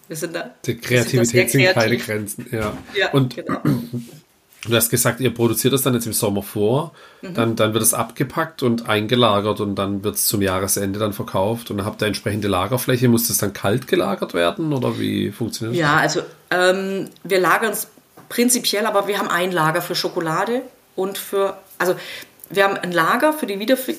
[0.08, 0.52] Wir sind da.
[0.66, 2.48] Die Kreativität sind, keine Grenzen.
[2.52, 2.74] Ja.
[2.98, 3.60] ja und genau.
[3.64, 7.34] du hast gesagt, ihr produziert das dann jetzt im Sommer vor, mhm.
[7.34, 11.72] dann, dann wird es abgepackt und eingelagert und dann wird es zum Jahresende dann verkauft
[11.72, 13.08] und dann habt ihr entsprechende Lagerfläche.
[13.08, 15.82] Muss das dann kalt gelagert werden oder wie funktioniert das?
[15.82, 17.88] Ja, also ähm, wir lagern es
[18.30, 20.62] prinzipiell, aber wir haben ein Lager für Schokolade
[20.96, 21.96] und für, also
[22.50, 23.94] wir haben ein Lager für die Wiederver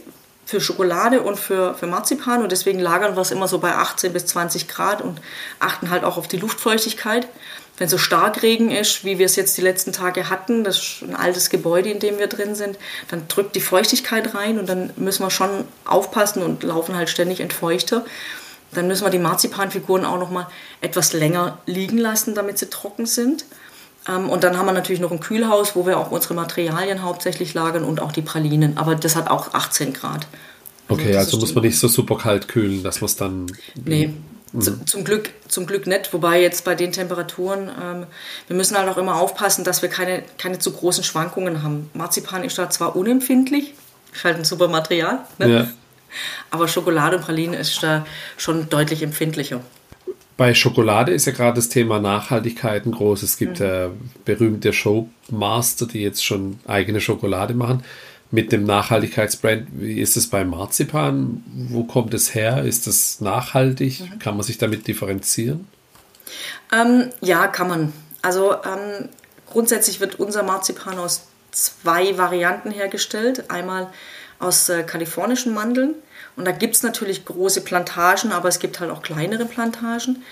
[0.47, 4.13] für Schokolade und für, für Marzipan und deswegen lagern wir es immer so bei 18
[4.13, 5.21] bis 20 Grad und
[5.59, 7.27] achten halt auch auf die Luftfeuchtigkeit.
[7.79, 11.03] Wenn so stark Regen ist, wie wir es jetzt die letzten Tage hatten, das ist
[11.03, 12.79] ein altes Gebäude, in dem wir drin sind,
[13.09, 17.41] dann drückt die Feuchtigkeit rein und dann müssen wir schon aufpassen und laufen halt ständig
[17.41, 18.07] Entfeuchter.
[18.73, 20.47] Dann müssen wir die Marzipanfiguren auch noch mal
[20.81, 23.45] etwas länger liegen lassen, damit sie trocken sind.
[24.09, 27.55] Ähm, und dann haben wir natürlich noch ein Kühlhaus, wo wir auch unsere Materialien hauptsächlich
[27.55, 28.77] lagern und auch die Pralinen.
[28.79, 30.27] Aber das hat auch 18 Grad.
[30.89, 33.47] Also okay, also muss man nicht so super kalt kühlen, dass man es dann.
[33.85, 34.13] Nee,
[34.53, 34.87] mhm.
[34.87, 36.13] zum, Glück, zum Glück nicht.
[36.13, 38.07] Wobei jetzt bei den Temperaturen, ähm,
[38.47, 41.91] wir müssen halt auch immer aufpassen, dass wir keine, keine zu großen Schwankungen haben.
[41.95, 43.75] Marzipan ist da zwar unempfindlich,
[44.15, 45.49] ist halt ein super Material, ne?
[45.49, 45.69] ja.
[46.53, 49.61] aber Schokolade und Pralinen ist da schon deutlich empfindlicher.
[50.37, 53.31] Bei Schokolade ist ja gerade das Thema Nachhaltigkeit ein großes.
[53.31, 53.67] Es gibt mhm.
[53.67, 53.89] äh,
[54.25, 57.83] berühmte Showmaster, die jetzt schon eigene Schokolade machen
[58.31, 59.69] mit dem Nachhaltigkeitsbrand.
[59.73, 61.43] Wie ist es bei Marzipan?
[61.71, 62.65] Wo kommt es her?
[62.65, 64.01] Ist das nachhaltig?
[64.01, 64.19] Mhm.
[64.19, 65.67] Kann man sich damit differenzieren?
[66.73, 67.93] Ähm, ja, kann man.
[68.21, 69.09] Also ähm,
[69.51, 73.51] grundsätzlich wird unser Marzipan aus zwei Varianten hergestellt.
[73.51, 73.89] Einmal
[74.39, 75.95] aus äh, kalifornischen Mandeln
[76.37, 80.23] und da gibt es natürlich große Plantagen, aber es gibt halt auch kleinere Plantagen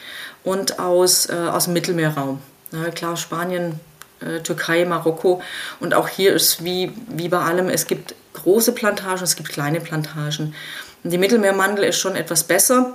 [0.45, 2.41] und aus, äh, aus dem Mittelmeerraum.
[2.73, 3.81] Ja, klar, Spanien,
[4.21, 5.43] äh, Türkei, Marokko.
[5.81, 9.81] Und auch hier ist wie, wie bei allem, es gibt große Plantagen, es gibt kleine
[9.81, 10.55] Plantagen.
[11.03, 12.95] Und die Mittelmeermandel ist schon etwas besser.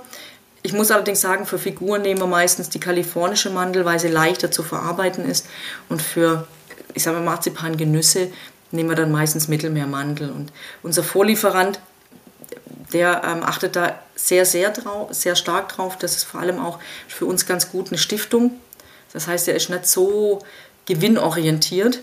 [0.62, 4.50] Ich muss allerdings sagen, für Figuren nehmen wir meistens die kalifornische Mandel, weil sie leichter
[4.50, 5.46] zu verarbeiten ist.
[5.88, 6.46] Und für,
[6.94, 8.28] ich sage mal, Marzipan-Genüsse
[8.70, 10.30] nehmen wir dann meistens Mittelmeermandel.
[10.30, 11.80] Und unser Vorlieferant
[12.92, 15.96] der ähm, achtet da sehr, sehr, drauf, sehr stark drauf.
[15.98, 18.58] Das ist vor allem auch für uns ganz gut eine Stiftung.
[19.12, 20.40] Das heißt, er ist nicht so
[20.86, 22.00] gewinnorientiert,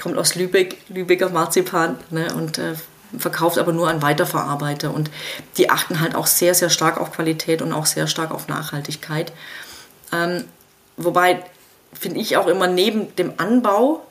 [0.00, 2.74] kommt aus Lübeck, Lübecker Marzipan ne, und äh,
[3.18, 4.92] verkauft aber nur an Weiterverarbeiter.
[4.92, 5.10] Und
[5.56, 9.32] die achten halt auch sehr, sehr stark auf Qualität und auch sehr stark auf Nachhaltigkeit.
[10.12, 10.44] Ähm,
[10.96, 11.44] wobei
[11.92, 14.04] finde ich auch immer neben dem Anbau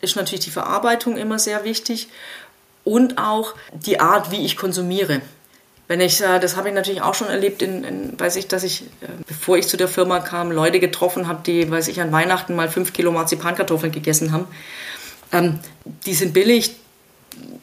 [0.00, 2.08] ist natürlich die Verarbeitung immer sehr wichtig
[2.84, 5.20] und auch die Art, wie ich konsumiere.
[5.88, 8.62] Wenn ich, äh, das habe ich natürlich auch schon erlebt, in, in, weiß ich, dass
[8.62, 12.12] ich, äh, bevor ich zu der Firma kam, Leute getroffen habe, die, weiß ich, an
[12.12, 14.46] Weihnachten mal fünf Kilo Marzipankartoffeln gegessen haben.
[15.32, 15.58] Ähm,
[16.06, 16.76] die sind billig,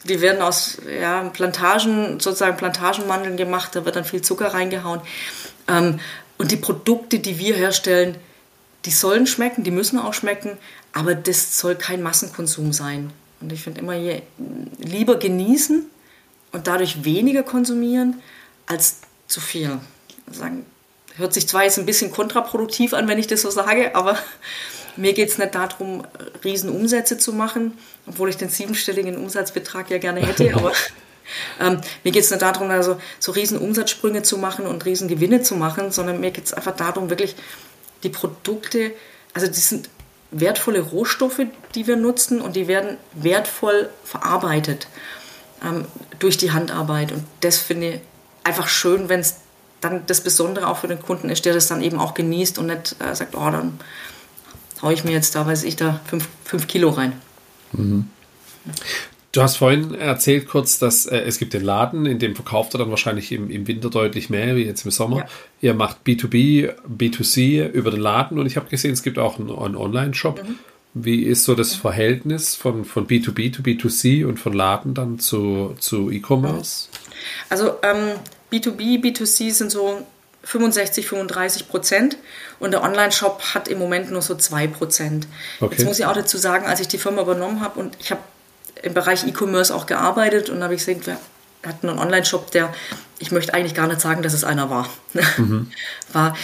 [0.03, 5.01] die werden aus ja, Plantagen, sozusagen Plantagenmandeln gemacht, da wird dann viel Zucker reingehauen.
[5.67, 5.99] Ähm,
[6.37, 8.15] und die Produkte, die wir herstellen,
[8.85, 10.57] die sollen schmecken, die müssen auch schmecken,
[10.93, 13.11] aber das soll kein Massenkonsum sein.
[13.41, 14.21] Und ich finde immer, je,
[14.77, 15.85] lieber genießen
[16.51, 18.21] und dadurch weniger konsumieren
[18.65, 18.97] als
[19.27, 19.79] zu viel.
[20.31, 20.65] Sagen,
[21.15, 24.17] hört sich zwar jetzt ein bisschen kontraproduktiv an, wenn ich das so sage, aber
[24.97, 26.05] mir geht es nicht darum,
[26.43, 30.71] Riesenumsätze zu machen, obwohl ich den siebenstelligen Umsatzbetrag ja gerne hätte, aber
[31.59, 35.91] ähm, mir geht es nicht darum, also so Riesenumsatzsprünge zu machen und Riesengewinne zu machen,
[35.91, 37.35] sondern mir geht es einfach darum, wirklich
[38.03, 38.91] die Produkte,
[39.33, 39.89] also die sind
[40.31, 41.41] wertvolle Rohstoffe,
[41.75, 44.87] die wir nutzen und die werden wertvoll verarbeitet
[45.63, 45.85] ähm,
[46.19, 47.11] durch die Handarbeit.
[47.11, 48.01] Und das finde ich
[48.43, 49.35] einfach schön, wenn es
[49.81, 52.67] dann das Besondere auch für den Kunden ist, der das dann eben auch genießt und
[52.67, 53.79] nicht äh, sagt, oh, dann
[54.81, 57.13] haue ich mir jetzt da, weiß ich, da fünf, fünf Kilo rein.
[57.71, 58.09] Mhm.
[59.31, 62.79] Du hast vorhin erzählt kurz, dass äh, es gibt den Laden, in dem verkauft er
[62.79, 65.17] dann wahrscheinlich im, im Winter deutlich mehr wie jetzt im Sommer.
[65.17, 65.27] Ja.
[65.61, 69.49] Ihr macht B2B, B2C über den Laden und ich habe gesehen, es gibt auch einen,
[69.49, 70.43] einen Online-Shop.
[70.43, 70.55] Mhm.
[70.93, 75.75] Wie ist so das Verhältnis von, von B2B zu B2C und von Laden dann zu,
[75.79, 76.87] zu E-Commerce?
[77.49, 78.13] Also ähm,
[78.51, 80.01] B2B, B2C sind so
[80.43, 82.17] 65, 35 Prozent
[82.59, 85.27] und der Online-Shop hat im Moment nur so 2 Prozent.
[85.59, 85.75] Okay.
[85.77, 88.21] Jetzt muss ich auch dazu sagen, als ich die Firma übernommen habe und ich habe
[88.83, 91.17] im Bereich E-Commerce auch gearbeitet und habe ich gesehen, wir
[91.65, 92.73] hatten einen Online-Shop, der,
[93.19, 94.89] ich möchte eigentlich gar nicht sagen, dass es einer war.
[95.37, 95.71] Mhm.
[96.13, 96.35] War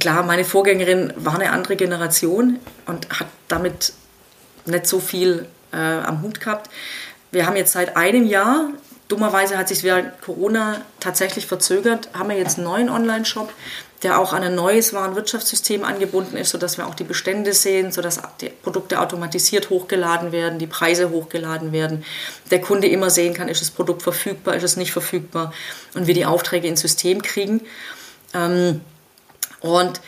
[0.00, 3.92] klar, meine Vorgängerin war eine andere Generation und hat damit
[4.66, 6.70] nicht so viel äh, am Hut gehabt.
[7.30, 8.70] Wir haben jetzt seit einem Jahr
[9.08, 12.08] Dummerweise hat sich während Corona tatsächlich verzögert.
[12.14, 13.52] Haben wir jetzt einen neuen Online-Shop,
[14.04, 18.20] der auch an ein neues Warenwirtschaftssystem angebunden ist, sodass wir auch die Bestände sehen, sodass
[18.40, 22.04] die Produkte automatisiert hochgeladen werden, die Preise hochgeladen werden,
[22.50, 25.52] der Kunde immer sehen kann, ist das Produkt verfügbar, ist es nicht verfügbar
[25.94, 27.62] und wir die Aufträge ins System kriegen.
[28.32, 28.82] Ähm,
[29.60, 30.00] und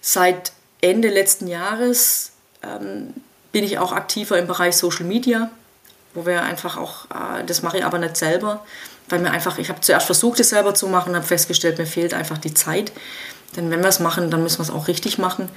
[0.00, 2.32] seit Ende letzten Jahres
[2.62, 3.14] ähm,
[3.50, 5.50] bin ich auch aktiver im Bereich Social Media
[6.14, 8.64] wo wir einfach auch, äh, das mache ich aber nicht selber,
[9.08, 12.14] weil mir einfach, ich habe zuerst versucht, es selber zu machen, habe festgestellt, mir fehlt
[12.14, 12.92] einfach die Zeit.
[13.56, 15.48] Denn wenn wir es machen, dann müssen wir es auch richtig machen.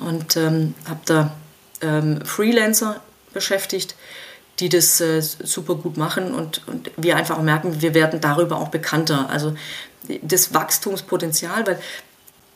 [0.00, 1.34] Und ähm, habe da
[1.80, 3.00] ähm, Freelancer
[3.32, 3.94] beschäftigt,
[4.58, 8.68] die das äh, super gut machen und, und wir einfach merken, wir werden darüber auch
[8.68, 9.28] bekannter.
[9.30, 9.54] Also
[10.22, 11.80] das Wachstumspotenzial, weil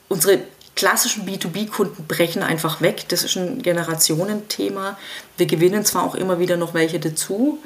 [0.09, 0.41] unsere
[0.75, 3.07] klassischen B2B-Kunden brechen einfach weg.
[3.09, 4.99] Das ist ein Generationenthema.
[5.37, 7.59] Wir gewinnen zwar auch immer wieder noch welche dazu,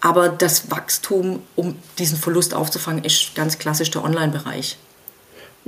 [0.00, 4.78] aber das Wachstum, um diesen Verlust aufzufangen, ist ganz klassisch der Online-Bereich.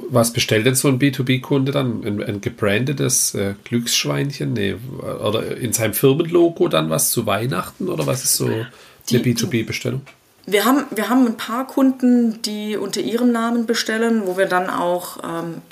[0.09, 2.05] Was bestellt denn so ein B2B-Kunde dann?
[2.05, 4.53] Ein, ein gebrandetes äh, Glücksschweinchen?
[4.53, 7.89] Nee, oder in seinem Firmenlogo dann was zu Weihnachten?
[7.89, 8.69] Oder was ist so eine
[9.11, 10.03] B2B-Bestellung?
[10.47, 14.71] Wir haben, wir haben ein paar Kunden, die unter ihrem Namen bestellen, wo wir dann
[14.71, 15.63] auch ähm,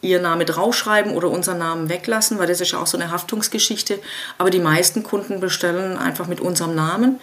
[0.00, 3.98] ihr Name draufschreiben oder unseren Namen weglassen, weil das ist ja auch so eine Haftungsgeschichte.
[4.36, 7.18] Aber die meisten Kunden bestellen einfach mit unserem Namen.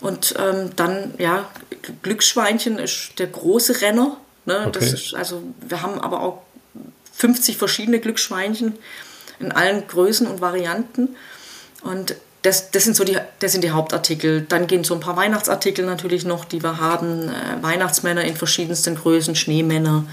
[0.00, 1.48] Und ähm, dann, ja,
[2.02, 4.16] Glücksschweinchen ist der große Renner.
[4.46, 4.60] Ne?
[4.66, 4.70] Okay.
[4.72, 6.42] Das ist, also wir haben aber auch
[7.14, 8.74] 50 verschiedene Glücksschweinchen
[9.38, 11.16] in allen Größen und Varianten.
[11.82, 14.42] Und das, das, sind so die, das sind die Hauptartikel.
[14.42, 17.28] Dann gehen so ein paar Weihnachtsartikel natürlich noch, die wir haben.
[17.28, 20.04] Äh, Weihnachtsmänner in verschiedensten Größen, Schneemänner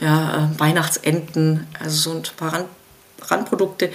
[0.00, 2.68] ja, äh, Weihnachtsenten, also so ein paar Rand,
[3.22, 3.90] Randprodukte.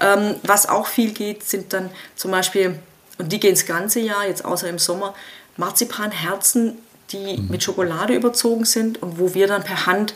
[0.00, 2.78] Ähm, was auch viel geht, sind dann zum Beispiel,
[3.18, 5.14] und die gehen das ganze Jahr, jetzt außer im Sommer,
[5.56, 6.78] Marzipanherzen,
[7.12, 10.14] die mit Schokolade überzogen sind und wo wir dann per Hand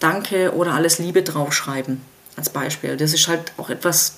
[0.00, 2.02] Danke oder alles Liebe draufschreiben,
[2.36, 2.96] als Beispiel.
[2.96, 4.16] Das ist halt auch etwas,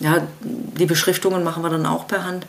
[0.00, 2.46] ja, die Beschriftungen machen wir dann auch per Hand.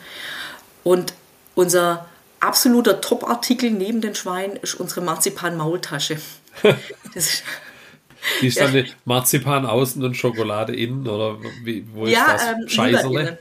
[0.84, 1.14] Und
[1.56, 2.08] unser
[2.40, 6.18] absoluter Top-Artikel neben den Schweinen ist unsere Marzipan-Maultasche.
[8.42, 8.84] Die ist dann ja.
[9.06, 12.48] Marzipan außen und Schokolade innen oder wie, wo ist ja, das?
[12.48, 13.38] Ähm, Scheißerle?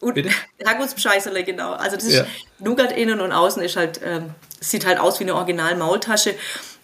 [0.00, 0.16] Und
[0.96, 1.72] Scheißerle, genau.
[1.72, 2.26] Also das ist ja.
[2.58, 6.34] Nougat innen und außen ist halt, ähm, sieht halt aus wie eine Original-Maultasche.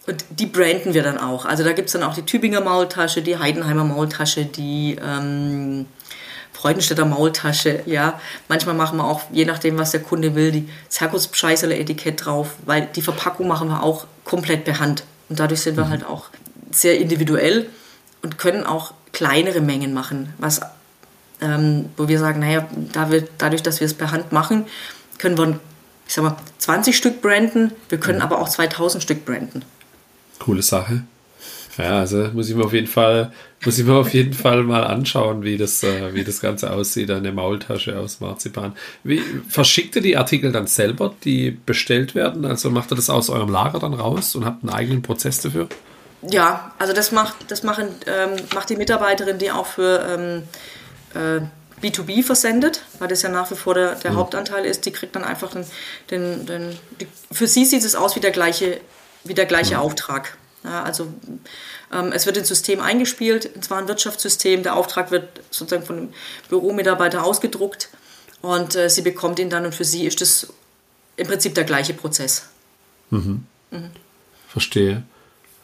[0.05, 1.45] Und die branden wir dann auch.
[1.45, 5.85] Also da gibt es dann auch die Tübinger Maultasche, die Heidenheimer Maultasche, die ähm,
[6.53, 7.81] Freudenstädter Maultasche.
[7.85, 12.87] Ja, manchmal machen wir auch, je nachdem, was der Kunde will, die Zirkuspscheißerle-Etikett drauf, weil
[12.95, 15.03] die Verpackung machen wir auch komplett per Hand.
[15.27, 15.89] Und dadurch sind wir mhm.
[15.89, 16.29] halt auch
[16.71, 17.67] sehr individuell
[18.21, 20.61] und können auch kleinere Mengen machen, was,
[21.41, 24.65] ähm, wo wir sagen, naja, da wir, dadurch, dass wir es per Hand machen,
[25.17, 25.59] können wir,
[26.07, 28.23] ich sag mal, 20 Stück branden, wir können mhm.
[28.23, 29.63] aber auch 2000 Stück branden.
[30.39, 31.03] Coole Sache.
[31.77, 33.31] Ja, also muss ich mir auf jeden Fall,
[33.63, 37.11] muss ich mir auf jeden Fall mal anschauen, wie das, äh, wie das Ganze aussieht,
[37.11, 38.75] eine Maultasche aus Marzipan.
[39.03, 42.45] Wie, verschickt ihr die Artikel dann selber, die bestellt werden?
[42.45, 45.67] Also macht ihr das aus eurem Lager dann raus und habt einen eigenen Prozess dafür?
[46.23, 50.43] Ja, also das macht, das machen, ähm, macht die Mitarbeiterin, die auch für ähm,
[51.17, 51.41] äh,
[51.81, 54.17] B2B versendet, weil das ja nach wie vor der, der mhm.
[54.17, 55.65] Hauptanteil ist, die kriegt dann einfach den,
[56.09, 58.79] den, den die, für sie sieht es aus wie der gleiche,
[59.23, 59.81] wie der gleiche mhm.
[59.81, 60.37] Auftrag.
[60.63, 61.07] Ja, also
[61.93, 66.13] ähm, es wird ins System eingespielt, ins Warenwirtschaftssystem, der Auftrag wird sozusagen von dem
[66.49, 67.89] Büromitarbeiter ausgedruckt
[68.41, 70.47] und äh, sie bekommt ihn dann und für sie ist das
[71.15, 72.47] im Prinzip der gleiche Prozess.
[73.11, 73.45] Mhm.
[73.71, 73.91] Mhm.
[74.49, 75.03] Verstehe.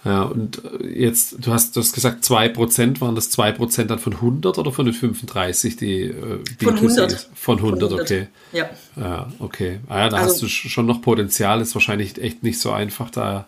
[0.06, 4.14] Ja, und äh, jetzt, du hast, du hast gesagt, 2% waren das 2% dann von
[4.14, 7.30] 100 oder von den 35, die äh, Von 100.
[7.34, 7.94] Von 100, von 100.
[7.94, 8.28] okay.
[8.52, 8.70] Ja.
[8.98, 9.80] Ja, okay.
[9.88, 13.10] Ah ja, da also, hast du schon noch Potenzial, ist wahrscheinlich echt nicht so einfach,
[13.10, 13.48] da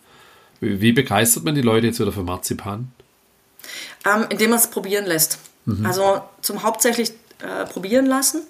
[0.62, 2.92] wie begeistert man die Leute jetzt wieder für Marzipan?
[4.06, 5.40] Ähm, indem man es probieren lässt.
[5.66, 5.86] Mhm.
[5.86, 8.42] Also zum hauptsächlich äh, probieren lassen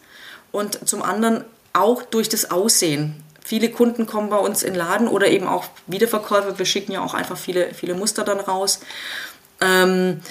[0.52, 3.16] und zum anderen auch durch das Aussehen.
[3.48, 6.58] Viele Kunden kommen bei uns in den Laden oder eben auch Wiederverkäufer.
[6.58, 8.80] Wir schicken ja auch einfach viele, viele Muster dann raus.
[9.62, 10.22] Ähm,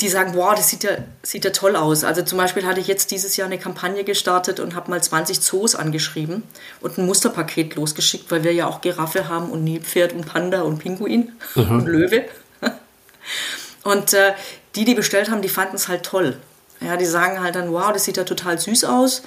[0.00, 0.92] die sagen, wow, das sieht ja,
[1.24, 2.04] sieht ja toll aus.
[2.04, 5.40] Also zum Beispiel hatte ich jetzt dieses Jahr eine Kampagne gestartet und habe mal 20
[5.40, 6.44] Zoos angeschrieben
[6.80, 10.78] und ein Musterpaket losgeschickt, weil wir ja auch Giraffe haben und Nilpferd und Panda und
[10.78, 11.68] Pinguin mhm.
[11.68, 12.26] und Löwe.
[13.82, 14.34] Und äh,
[14.76, 16.36] die, die bestellt haben, die fanden es halt toll.
[16.80, 19.22] Ja, die sagen halt dann, wow, das sieht ja total süß aus.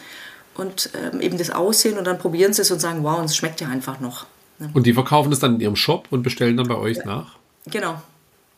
[0.56, 3.36] Und ähm, eben das Aussehen und dann probieren sie es und sagen, wow, und es
[3.36, 4.26] schmeckt ja einfach noch.
[4.60, 4.70] Ne?
[4.74, 7.06] Und die verkaufen es dann in ihrem Shop und bestellen dann bei euch ja.
[7.06, 7.36] nach?
[7.68, 8.02] Genau.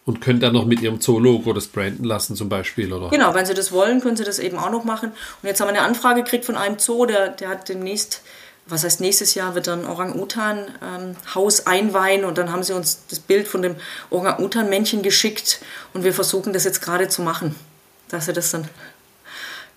[0.05, 3.09] Und können dann noch mit ihrem Zoo-Logo das branden lassen zum Beispiel, oder?
[3.09, 5.11] Genau, wenn sie das wollen, können sie das eben auch noch machen.
[5.41, 8.21] Und jetzt haben wir eine Anfrage gekriegt von einem Zoo, der, der hat demnächst,
[8.67, 13.19] was heißt nächstes Jahr, wird dann Orang-Utan-Haus ähm, einweihen und dann haben sie uns das
[13.19, 13.75] Bild von dem
[14.09, 15.59] Orang-Utan-Männchen geschickt
[15.93, 17.55] und wir versuchen das jetzt gerade zu machen,
[18.07, 18.69] dass sie das dann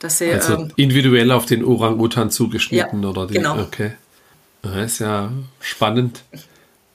[0.00, 3.60] dass sie, also ähm, individuell auf den Orang-Utan zugeschnitten ja, oder die, genau.
[3.60, 3.92] Okay.
[4.62, 5.30] Das ist ja
[5.60, 6.22] spannend.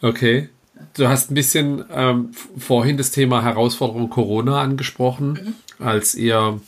[0.02, 0.50] Okay.
[0.96, 5.86] Du hast ein bisschen ähm, vorhin das Thema Herausforderung Corona angesprochen, mhm.
[5.86, 6.60] als ihr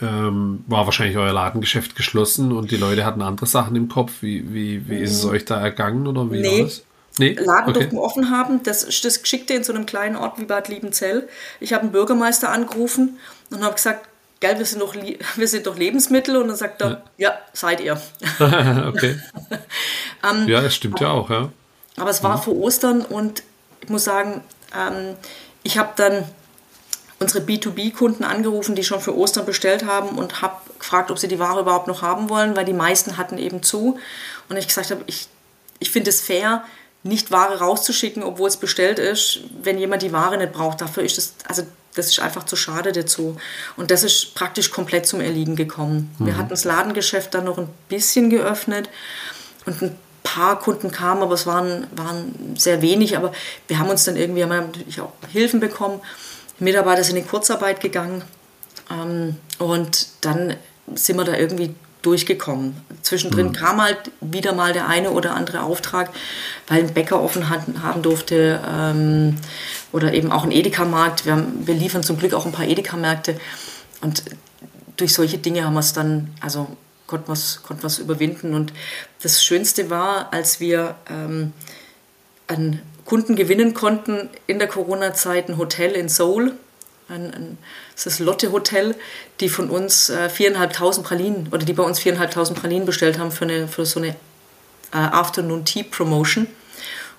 [0.00, 4.12] ähm, war wahrscheinlich euer Ladengeschäft geschlossen und die Leute hatten andere Sachen im Kopf.
[4.20, 5.30] Wie, wie, wie ist es mhm.
[5.30, 6.58] euch da ergangen oder wie nee.
[6.58, 6.84] war das?
[7.18, 7.32] Nee?
[7.32, 7.72] Laden okay.
[7.72, 8.62] durften offen haben.
[8.64, 11.28] Das, das Geschickte in so einem kleinen Ort wie Bad Liebenzell.
[11.60, 13.18] Ich habe einen Bürgermeister angerufen
[13.50, 14.08] und habe gesagt,
[14.44, 14.94] gell, wir sind doch,
[15.36, 16.36] wir sind doch Lebensmittel.
[16.36, 18.00] Und dann sagt er, ja, ja seid ihr.
[18.88, 19.18] okay.
[20.30, 21.50] ähm, ja, das stimmt ja auch, ja.
[21.96, 22.42] Aber es war mhm.
[22.42, 23.42] vor Ostern und
[23.80, 24.42] ich muss sagen,
[24.76, 25.14] ähm,
[25.62, 26.24] ich habe dann
[27.20, 31.38] unsere B2B-Kunden angerufen, die schon für Ostern bestellt haben und habe gefragt, ob sie die
[31.38, 33.98] Ware überhaupt noch haben wollen, weil die meisten hatten eben zu.
[34.48, 35.28] Und ich gesagt habe, ich,
[35.78, 36.64] ich finde es fair,
[37.04, 40.80] nicht Ware rauszuschicken, obwohl es bestellt ist, wenn jemand die Ware nicht braucht.
[40.80, 41.62] Dafür ist das, also
[41.94, 43.36] das ist einfach zu schade dazu.
[43.76, 46.14] Und das ist praktisch komplett zum Erliegen gekommen.
[46.18, 46.26] Mhm.
[46.26, 48.88] Wir hatten das Ladengeschäft dann noch ein bisschen geöffnet
[49.66, 53.16] und ein paar Kunden kamen, aber es waren, waren sehr wenig.
[53.16, 53.32] Aber
[53.68, 56.00] wir haben uns dann irgendwie, haben natürlich auch Hilfen bekommen.
[56.58, 58.22] Die Mitarbeiter sind in Kurzarbeit gegangen
[58.90, 60.56] ähm, und dann
[60.94, 61.74] sind wir da irgendwie
[62.04, 62.76] durchgekommen.
[63.02, 63.52] Zwischendrin mhm.
[63.52, 66.10] kam halt wieder mal der eine oder andere Auftrag,
[66.68, 69.36] weil ein Bäcker offen haben durfte ähm,
[69.92, 71.26] oder eben auch ein Edeka-Markt.
[71.26, 73.38] Wir, wir liefern zum Glück auch ein paar Edeka-Märkte
[74.00, 74.22] und
[74.96, 76.68] durch solche Dinge haben wir es dann, also
[77.06, 78.54] konnten wir es konnten überwinden.
[78.54, 78.72] Und
[79.22, 81.52] das Schönste war, als wir ähm,
[82.46, 86.52] einen Kunden gewinnen konnten in der Corona-Zeit, ein Hotel in Seoul,
[87.08, 87.58] ein, ein,
[87.94, 88.94] das ist Lotte Hotel,
[89.40, 93.44] die von uns äh, 4.500 Pralinen oder die bei uns 4.500 Pralinen bestellt haben für,
[93.44, 94.14] eine, für so eine äh,
[94.92, 96.46] Afternoon Tea Promotion.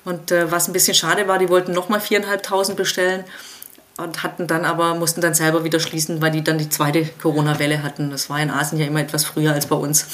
[0.04, 3.24] Und äh, was ein bisschen schade war, die wollten nochmal 4.500 bestellen
[3.98, 7.82] und hatten dann aber, mussten dann selber wieder schließen, weil die dann die zweite Corona-Welle
[7.82, 8.12] hatten.
[8.12, 10.06] Das war in Asien ja immer etwas früher als bei uns.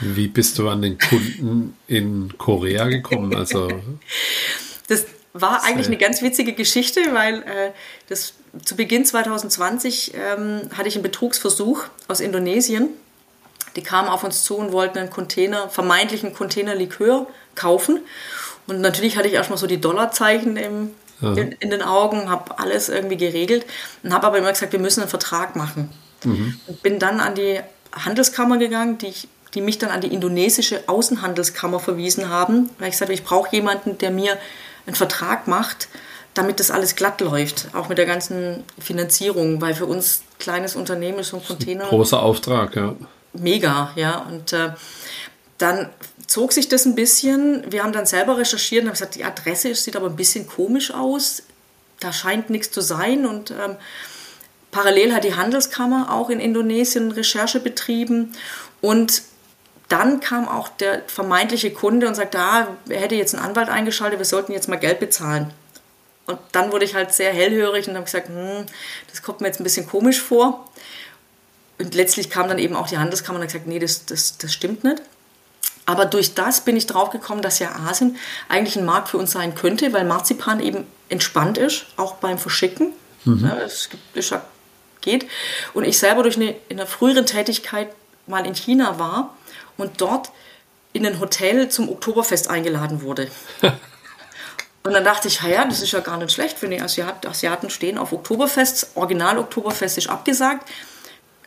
[0.00, 3.34] Wie bist du an den Kunden in Korea gekommen?
[3.34, 3.68] Also
[4.88, 7.72] das war eigentlich eine ganz witzige Geschichte, weil äh,
[8.08, 12.88] das zu Beginn 2020 ähm, hatte ich einen Betrugsversuch aus Indonesien.
[13.76, 18.00] Die kamen auf uns zu und wollten einen Container, vermeintlichen Container Likör kaufen.
[18.66, 20.90] Und natürlich hatte ich erstmal so die Dollarzeichen im,
[21.20, 21.32] ja.
[21.34, 23.66] in, in, den Augen, habe alles irgendwie geregelt
[24.02, 25.90] und habe aber immer gesagt, wir müssen einen Vertrag machen.
[26.22, 26.58] Mhm.
[26.66, 27.60] Und bin dann an die
[27.92, 29.12] Handelskammer gegangen, die,
[29.54, 33.98] die mich dann an die indonesische Außenhandelskammer verwiesen haben, weil ich sagte, ich brauche jemanden,
[33.98, 34.38] der mir
[34.86, 35.88] einen Vertrag macht,
[36.34, 41.20] damit das alles glatt läuft, auch mit der ganzen Finanzierung, weil für uns kleines Unternehmen
[41.20, 41.84] ist so ein Container.
[41.84, 42.96] Ein großer Auftrag, ja.
[43.32, 44.18] Mega, ja.
[44.28, 44.70] Und äh,
[45.58, 45.90] dann
[46.26, 47.64] zog sich das ein bisschen.
[47.70, 50.92] Wir haben dann selber recherchiert und haben gesagt, die Adresse sieht aber ein bisschen komisch
[50.92, 51.44] aus.
[52.00, 53.26] Da scheint nichts zu sein.
[53.26, 53.76] Und ähm,
[54.72, 58.32] parallel hat die Handelskammer auch in Indonesien Recherche betrieben.
[58.80, 59.22] Und
[59.88, 64.18] dann kam auch der vermeintliche Kunde und sagte, ah, er hätte jetzt einen Anwalt eingeschaltet,
[64.18, 65.52] wir sollten jetzt mal Geld bezahlen.
[66.26, 68.66] Und dann wurde ich halt sehr hellhörig und habe gesagt, hm,
[69.10, 70.68] das kommt mir jetzt ein bisschen komisch vor.
[71.78, 74.52] Und letztlich kam dann eben auch die Handelskammer und hat gesagt, nee, das, das, das
[74.52, 75.02] stimmt nicht.
[75.86, 78.16] Aber durch das bin ich drauf gekommen, dass ja Asien
[78.48, 82.92] eigentlich ein Markt für uns sein könnte, weil Marzipan eben entspannt ist, auch beim Verschicken.
[83.24, 83.44] Mhm.
[83.44, 84.02] Ja, es gibt,
[85.02, 85.26] geht.
[85.74, 87.88] Und ich selber durch eine, in einer früheren Tätigkeit
[88.26, 89.36] mal in China war
[89.76, 90.30] und dort
[90.94, 93.28] in ein Hotel zum Oktoberfest eingeladen wurde.
[94.86, 97.96] Und dann dachte ich, ja, das ist ja gar nicht schlecht, wenn die Asiaten stehen
[97.96, 98.90] auf Oktoberfest.
[98.94, 100.68] Original Oktoberfest ist abgesagt.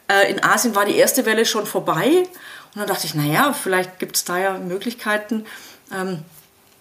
[0.07, 2.27] Äh, in Asien war die erste Welle schon vorbei.
[2.73, 5.45] Und dann dachte ich, naja, vielleicht gibt es da ja Möglichkeiten,
[5.93, 6.23] ähm,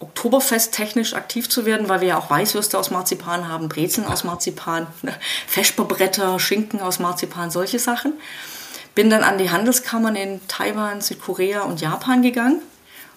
[0.01, 4.25] Oktoberfest technisch aktiv zu werden, weil wir ja auch Weißwürste aus Marzipan haben, Brezeln aus
[4.25, 4.87] Marzipan,
[5.47, 8.15] Feschperbretter, Schinken aus Marzipan, solche Sachen.
[8.95, 12.63] Bin dann an die Handelskammern in Taiwan, Südkorea und Japan gegangen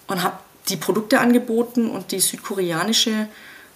[0.08, 0.36] und habe
[0.70, 3.28] die Produkte angeboten und die südkoreanische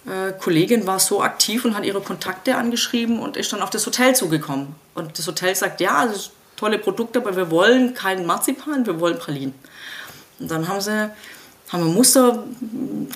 [0.05, 3.85] äh, Kollegin war so aktiv und hat ihre Kontakte angeschrieben und ist dann auf das
[3.85, 4.75] Hotel zugekommen.
[4.93, 6.11] Und das Hotel sagt, ja,
[6.55, 9.55] tolle Produkte, aber wir wollen keinen Marzipan, wir wollen Pralinen.
[10.39, 11.11] Und dann haben sie
[11.71, 12.43] haben wir Muster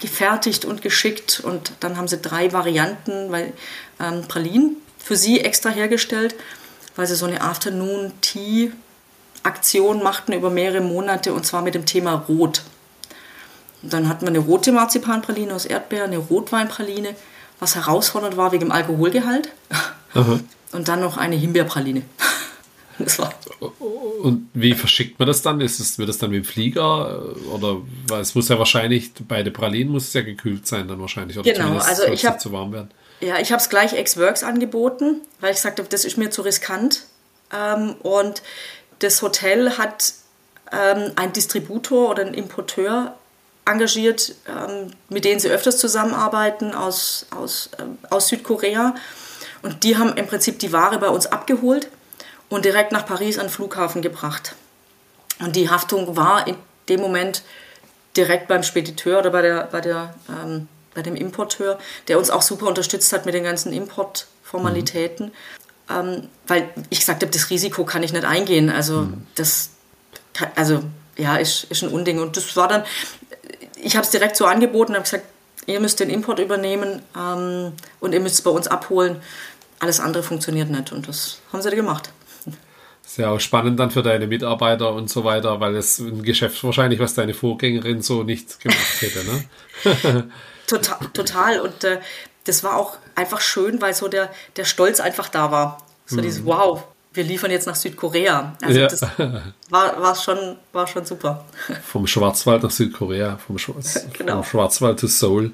[0.01, 3.53] gefertigt und geschickt und dann haben sie drei Varianten, weil
[3.99, 6.35] ähm, Pralinen für sie extra hergestellt,
[6.95, 8.71] weil sie so eine Afternoon Tea
[9.43, 12.63] Aktion machten über mehrere Monate und zwar mit dem Thema Rot.
[13.81, 17.15] Und dann hatten wir eine rote Marzipanpraline aus Erdbeeren, eine Rotweinpraline,
[17.59, 19.49] was herausfordernd war wegen dem Alkoholgehalt.
[20.13, 20.39] Aha.
[20.71, 22.03] Und dann noch eine Himbeerpraline.
[23.01, 23.33] Das war.
[24.21, 25.61] Und wie verschickt man das dann?
[25.61, 27.33] Ist es, wird das dann mit dem Flieger?
[27.49, 27.77] Oder
[28.09, 31.39] weil es muss ja wahrscheinlich, beide Pralinen muss es ja gekühlt sein dann wahrscheinlich.
[31.39, 32.91] Oder genau, also ich habe zu warm werden.
[33.21, 37.05] Ja, ich habe es gleich Ex-Works angeboten, weil ich sagte, das ist mir zu riskant.
[37.53, 38.41] Ähm, und
[38.99, 40.13] das Hotel hat
[40.71, 43.15] ähm, einen Distributor oder einen Importeur
[43.69, 48.95] engagiert, ähm, mit denen sie öfters zusammenarbeiten aus, aus, äh, aus Südkorea.
[49.61, 51.89] Und die haben im Prinzip die Ware bei uns abgeholt
[52.49, 54.55] und direkt nach Paris an den Flughafen gebracht.
[55.39, 56.55] Und die Haftung war in
[56.89, 57.43] dem Moment
[58.17, 62.41] direkt beim Spediteur oder bei, der, bei, der, ähm, bei dem Importeur, der uns auch
[62.41, 65.27] super unterstützt hat mit den ganzen Importformalitäten.
[65.27, 65.31] Mhm.
[65.91, 68.69] Ähm, weil ich gesagt habe, das Risiko kann ich nicht eingehen.
[68.69, 69.27] Also mhm.
[69.35, 69.69] das,
[70.33, 70.83] kann, also
[71.17, 72.19] ja, ist, ist ein Unding.
[72.19, 72.83] Und das war dann,
[73.81, 75.25] ich habe es direkt so angeboten, habe gesagt,
[75.65, 79.21] ihr müsst den Import übernehmen ähm, und ihr müsst es bei uns abholen.
[79.79, 82.11] Alles andere funktioniert nicht und das haben sie gemacht.
[83.01, 86.99] Sehr auch spannend dann für deine Mitarbeiter und so weiter, weil es ein Geschäft wahrscheinlich,
[86.99, 89.25] was deine Vorgängerin so nicht gemacht hätte.
[89.25, 90.29] Ne?
[90.67, 91.59] total, total.
[91.61, 91.99] Und äh,
[92.43, 95.83] das war auch einfach schön, weil so der, der Stolz einfach da war.
[96.05, 96.21] So mhm.
[96.21, 96.83] dieses Wow,
[97.13, 98.55] wir liefern jetzt nach Südkorea.
[98.61, 98.87] Also ja.
[98.87, 101.43] das war, war, schon, war schon super.
[101.83, 104.35] Vom Schwarzwald nach Südkorea, vom, Schwarz, genau.
[104.35, 105.51] vom Schwarzwald to Seoul.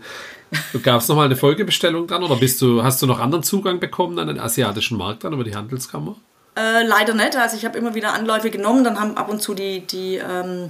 [0.83, 4.19] Gab es nochmal eine Folgebestellung dann oder bist du, hast du noch anderen Zugang bekommen
[4.19, 6.15] an den asiatischen Markt dann über die Handelskammer?
[6.55, 7.35] Äh, leider nicht.
[7.35, 10.69] Also ich habe immer wieder Anläufe genommen, dann haben ab und zu die, die ähm,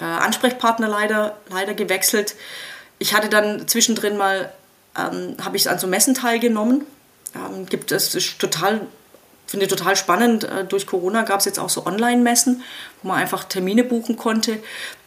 [0.00, 2.34] äh, Ansprechpartner leider, leider gewechselt.
[2.98, 4.52] Ich hatte dann zwischendrin mal,
[4.96, 6.84] ähm, habe ich an so Messen teilgenommen.
[7.34, 8.82] Ähm, gibt es ist total
[9.48, 10.44] finde ich total spannend.
[10.44, 12.62] Äh, durch Corona gab es jetzt auch so Online-Messen,
[13.02, 14.58] wo man einfach Termine buchen konnte.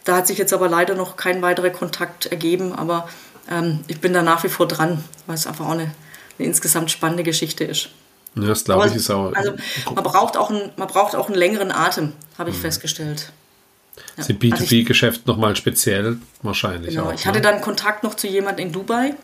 [0.04, 2.74] Da hat sich jetzt aber leider noch kein weiterer Kontakt ergeben.
[2.74, 3.08] Aber
[3.50, 5.92] ähm, ich bin da nach wie vor dran, weil es einfach auch eine,
[6.38, 7.90] eine insgesamt spannende Geschichte ist.
[8.34, 9.32] Ja, das glaube ich ist auch.
[9.34, 9.52] Also
[9.94, 12.62] man braucht auch einen, man braucht auch einen längeren Atem, habe ich mhm.
[12.62, 13.30] festgestellt.
[14.16, 14.24] Ja.
[14.24, 17.08] Sind B2B-Geschäft also nochmal speziell wahrscheinlich genau.
[17.08, 17.12] auch.
[17.12, 17.42] Ich hatte ne?
[17.42, 19.14] dann Kontakt noch zu jemandem in Dubai,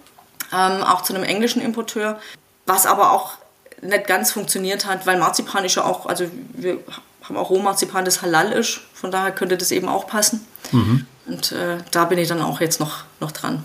[0.52, 2.20] ähm, auch zu einem englischen Importeur,
[2.66, 3.38] was aber auch
[3.82, 6.24] nicht ganz funktioniert hat, weil Marzipan ist ja auch, also
[6.54, 6.78] wir
[7.22, 10.46] haben auch Rohmarzipan, das halal ist, von daher könnte das eben auch passen.
[10.72, 11.06] Mhm.
[11.26, 13.62] Und äh, da bin ich dann auch jetzt noch, noch dran.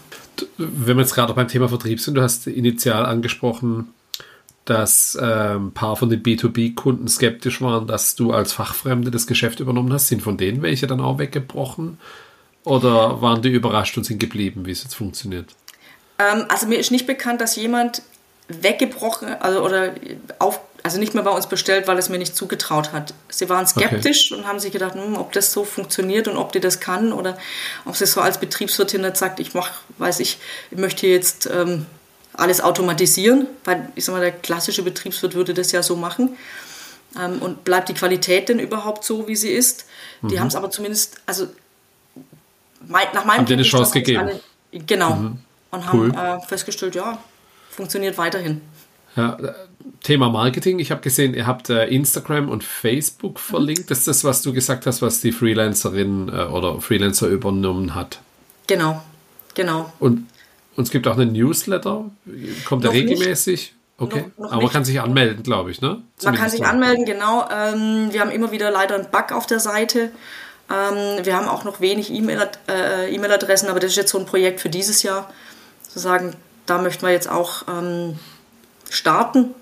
[0.58, 3.94] Wenn wir jetzt gerade beim Thema Vertrieb sind, du hast initial angesprochen,
[4.66, 9.60] dass äh, ein paar von den B2B-Kunden skeptisch waren, dass du als Fachfremde das Geschäft
[9.60, 10.08] übernommen hast.
[10.08, 11.98] Sind von denen welche dann auch weggebrochen?
[12.64, 15.54] Oder waren die überrascht und sind geblieben, wie es jetzt funktioniert?
[16.18, 18.04] Ähm, also mir ist nicht bekannt, dass jemand
[18.48, 19.94] weggebrochen also, oder
[20.40, 23.14] auf, also nicht mehr bei uns bestellt, weil es mir nicht zugetraut hat.
[23.30, 24.42] Sie waren skeptisch okay.
[24.42, 27.38] und haben sich gedacht, hm, ob das so funktioniert und ob die das kann oder
[27.86, 30.40] ob sie so als Betriebswirtin nicht sagt, ich mache, weiß ich,
[30.72, 31.86] ich möchte jetzt ähm,
[32.34, 36.38] alles automatisieren, weil ich sag mal, der klassische Betriebswirt würde das ja so machen.
[37.20, 39.86] Ähm, und bleibt die Qualität denn überhaupt so, wie sie ist?
[40.22, 40.40] Die mhm.
[40.40, 41.48] haben es aber zumindest, also
[42.88, 44.20] mein, nach meinem Haben dir eine Chance gegeben?
[44.20, 44.42] Alle,
[44.72, 45.16] genau.
[45.16, 45.40] Mhm.
[45.72, 46.16] Und cool.
[46.16, 47.18] haben äh, festgestellt, ja,
[47.74, 48.62] funktioniert weiterhin.
[49.16, 49.38] Ja,
[50.02, 50.80] Thema Marketing.
[50.80, 53.92] Ich habe gesehen, ihr habt äh, Instagram und Facebook verlinkt.
[53.92, 58.20] Das ist das, was du gesagt hast, was die Freelancerin äh, oder Freelancer übernommen hat.
[58.68, 59.02] Genau,
[59.54, 59.92] genau.
[60.00, 60.28] Und,
[60.76, 62.10] und es gibt auch einen Newsletter.
[62.66, 63.62] Kommt der regelmäßig?
[63.62, 63.76] Nicht.
[63.98, 66.02] Okay, noch, noch aber man kann sich anmelden, glaube ich, ne?
[66.18, 67.48] Zumindest man kann sich anmelden, genau.
[67.52, 70.12] Ähm, wir haben immer wieder leider einen Bug auf der Seite.
[70.72, 74.62] Ähm, wir haben auch noch wenig äh, E-Mail-Adressen, aber das ist jetzt so ein Projekt
[74.62, 75.32] für dieses Jahr.
[75.84, 76.36] Sozusagen
[76.66, 78.20] da möchten wir jetzt auch ähm,
[78.90, 79.54] starten.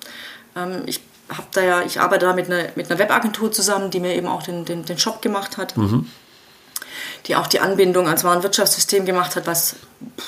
[0.56, 4.00] Ähm, ich habe da ja, ich arbeite da mit einer, mit einer Webagentur zusammen, die
[4.00, 5.78] mir eben auch den, den, den Shop gemacht hat.
[5.78, 6.10] Mhm.
[7.28, 9.76] Die auch die Anbindung ans Warenwirtschaftssystem gemacht hat, was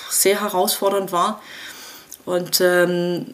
[0.09, 1.41] sehr herausfordernd war.
[2.25, 3.33] Und ähm,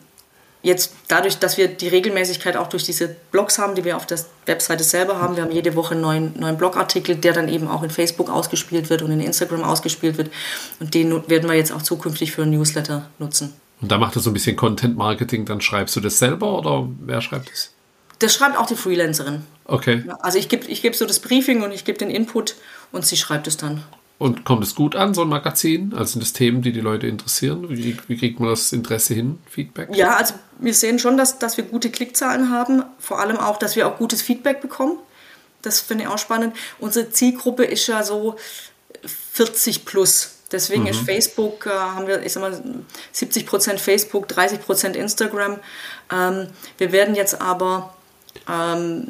[0.61, 4.19] jetzt dadurch, dass wir die Regelmäßigkeit auch durch diese Blogs haben, die wir auf der
[4.45, 7.83] Webseite selber haben, wir haben jede Woche einen neuen, neuen Blogartikel, der dann eben auch
[7.83, 10.31] in Facebook ausgespielt wird und in Instagram ausgespielt wird.
[10.79, 13.53] Und den werden wir jetzt auch zukünftig für ein Newsletter nutzen.
[13.81, 16.89] Und da macht er so ein bisschen Content Marketing, dann schreibst du das selber oder
[16.99, 17.71] wer schreibt es?
[18.19, 19.43] Das schreibt auch die Freelancerin.
[19.63, 20.03] Okay.
[20.19, 22.55] Also ich gebe ich geb so das Briefing und ich gebe den Input
[22.91, 23.83] und sie schreibt es dann.
[24.19, 25.93] Und kommt es gut an, so ein Magazin?
[25.93, 27.69] Also sind das Themen, die die Leute interessieren?
[27.69, 29.95] Wie, wie kriegt man das Interesse hin, Feedback?
[29.95, 32.83] Ja, also wir sehen schon, dass, dass wir gute Klickzahlen haben.
[32.99, 34.99] Vor allem auch, dass wir auch gutes Feedback bekommen.
[35.61, 36.53] Das finde ich auch spannend.
[36.79, 38.35] Unsere Zielgruppe ist ja so
[39.05, 40.35] 40 plus.
[40.51, 40.89] Deswegen mhm.
[40.89, 42.61] ist Facebook, äh, haben wir, ich sag mal,
[43.13, 45.59] 70 Prozent Facebook, 30 Prozent Instagram.
[46.11, 46.47] Ähm,
[46.77, 47.95] wir werden jetzt aber,
[48.49, 49.07] ähm,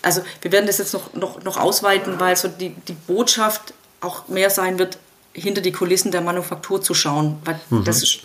[0.00, 4.28] also wir werden das jetzt noch, noch, noch ausweiten, weil so die, die Botschaft auch
[4.28, 4.98] mehr sein wird,
[5.32, 7.38] hinter die Kulissen der Manufaktur zu schauen.
[7.44, 7.84] Weil mhm.
[7.84, 8.20] das ist,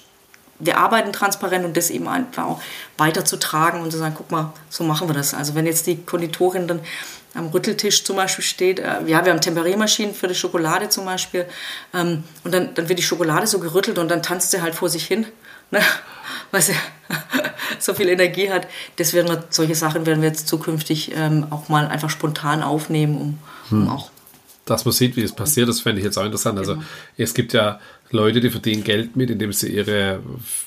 [0.60, 2.62] wir arbeiten transparent und das eben einfach auch
[2.98, 5.34] weiterzutragen und zu sagen, guck mal, so machen wir das.
[5.34, 6.82] Also wenn jetzt die Konditorin dann
[7.36, 8.80] am Rütteltisch zum Beispiel steht.
[8.80, 11.46] Äh, ja, wir haben Temperiermaschinen für die Schokolade zum Beispiel.
[11.94, 14.90] Ähm, und dann, dann wird die Schokolade so gerüttelt und dann tanzt sie halt vor
[14.90, 15.26] sich hin,
[15.72, 15.82] ne?
[16.52, 16.76] weil sie
[17.80, 18.68] so viel Energie hat.
[18.96, 23.18] Das werden wir, solche Sachen werden wir jetzt zukünftig ähm, auch mal einfach spontan aufnehmen,
[23.18, 23.90] um, um hm.
[23.90, 24.12] auch
[24.66, 26.58] dass man sieht, wie es passiert, das fände ich jetzt auch interessant.
[26.58, 26.86] Also genau.
[27.18, 30.22] es gibt ja Leute, die verdienen Geld mit, indem sie ihre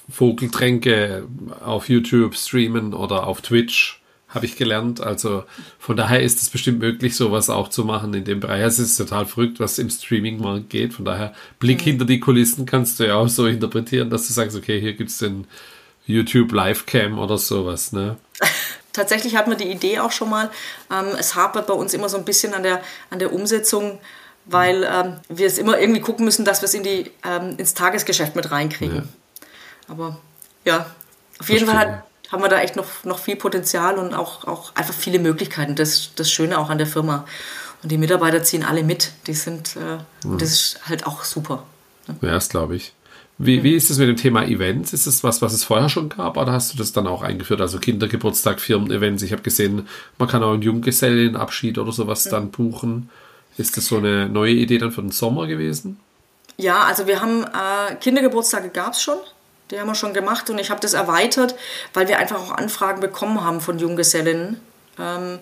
[0.08, 1.24] Vogeltränke
[1.64, 5.00] auf YouTube streamen oder auf Twitch habe ich gelernt.
[5.00, 5.44] Also
[5.78, 8.62] von daher ist es bestimmt möglich, sowas auch zu machen in dem Bereich.
[8.62, 10.94] Also es ist total verrückt, was im Streaming-Markt geht.
[10.94, 11.84] Von daher, Blick mhm.
[11.84, 15.10] hinter die Kulissen kannst du ja auch so interpretieren, dass du sagst, okay, hier gibt
[15.10, 15.46] es den
[16.06, 17.92] YouTube Livecam oder sowas.
[17.92, 18.16] Ne?
[18.98, 20.50] Tatsächlich hatten wir die Idee auch schon mal.
[20.90, 24.00] Ähm, es hapert bei uns immer so ein bisschen an der, an der Umsetzung,
[24.44, 27.74] weil ähm, wir es immer irgendwie gucken müssen, dass wir es in die, ähm, ins
[27.74, 28.96] Tagesgeschäft mit reinkriegen.
[28.96, 29.02] Ja.
[29.86, 30.18] Aber
[30.64, 30.86] ja,
[31.38, 34.74] auf jeden Fall hat, haben wir da echt noch, noch viel Potenzial und auch, auch
[34.74, 35.76] einfach viele Möglichkeiten.
[35.76, 37.24] Das das Schöne auch an der Firma.
[37.84, 39.12] Und die Mitarbeiter ziehen alle mit.
[39.28, 40.38] Die sind, äh, mhm.
[40.38, 41.62] das ist halt auch super.
[42.08, 42.16] Ne?
[42.22, 42.94] Ja, das glaube ich.
[43.40, 44.92] Wie, wie ist es mit dem Thema Events?
[44.92, 47.60] Ist es was, was es vorher schon gab oder hast du das dann auch eingeführt?
[47.60, 49.22] Also Kindergeburtstag, Firmen-Events.
[49.22, 49.86] Ich habe gesehen,
[50.18, 53.10] man kann auch einen Junggesellenabschied oder sowas dann buchen.
[53.56, 56.00] Ist das so eine neue Idee dann für den Sommer gewesen?
[56.56, 59.18] Ja, also wir haben äh, Kindergeburtstage gab es schon.
[59.70, 61.54] Die haben wir schon gemacht und ich habe das erweitert,
[61.94, 64.60] weil wir einfach auch Anfragen bekommen haben von Junggesellinnen,
[64.98, 65.38] ähm,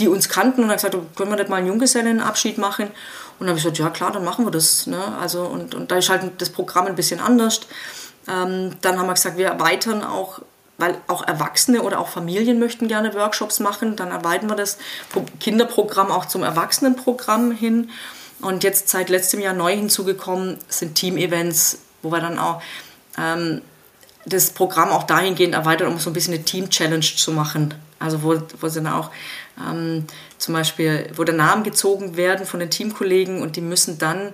[0.00, 2.88] die uns kannten und haben gesagt, können wir nicht mal einen Junggesellinnenabschied machen?
[3.38, 4.86] Und dann habe ich gesagt, ja klar, dann machen wir das.
[4.86, 5.00] Ne?
[5.20, 7.60] Also, und, und da ist halt das Programm ein bisschen anders.
[8.28, 10.40] Ähm, dann haben wir gesagt, wir erweitern auch,
[10.76, 13.96] weil auch Erwachsene oder auch Familien möchten gerne Workshops machen.
[13.96, 14.78] Dann erweitern wir das
[15.40, 17.90] Kinderprogramm auch zum Erwachsenenprogramm hin.
[18.40, 22.62] Und jetzt seit letztem Jahr neu hinzugekommen sind Team-Events, wo wir dann auch
[23.16, 23.62] ähm,
[24.26, 27.74] das Programm auch dahingehend erweitert, um so ein bisschen eine Team-Challenge zu machen.
[27.98, 29.10] Also wo, wo dann auch
[29.58, 30.06] ähm,
[30.38, 34.32] zum Beispiel, wo der Namen gezogen werden von den Teamkollegen und die müssen dann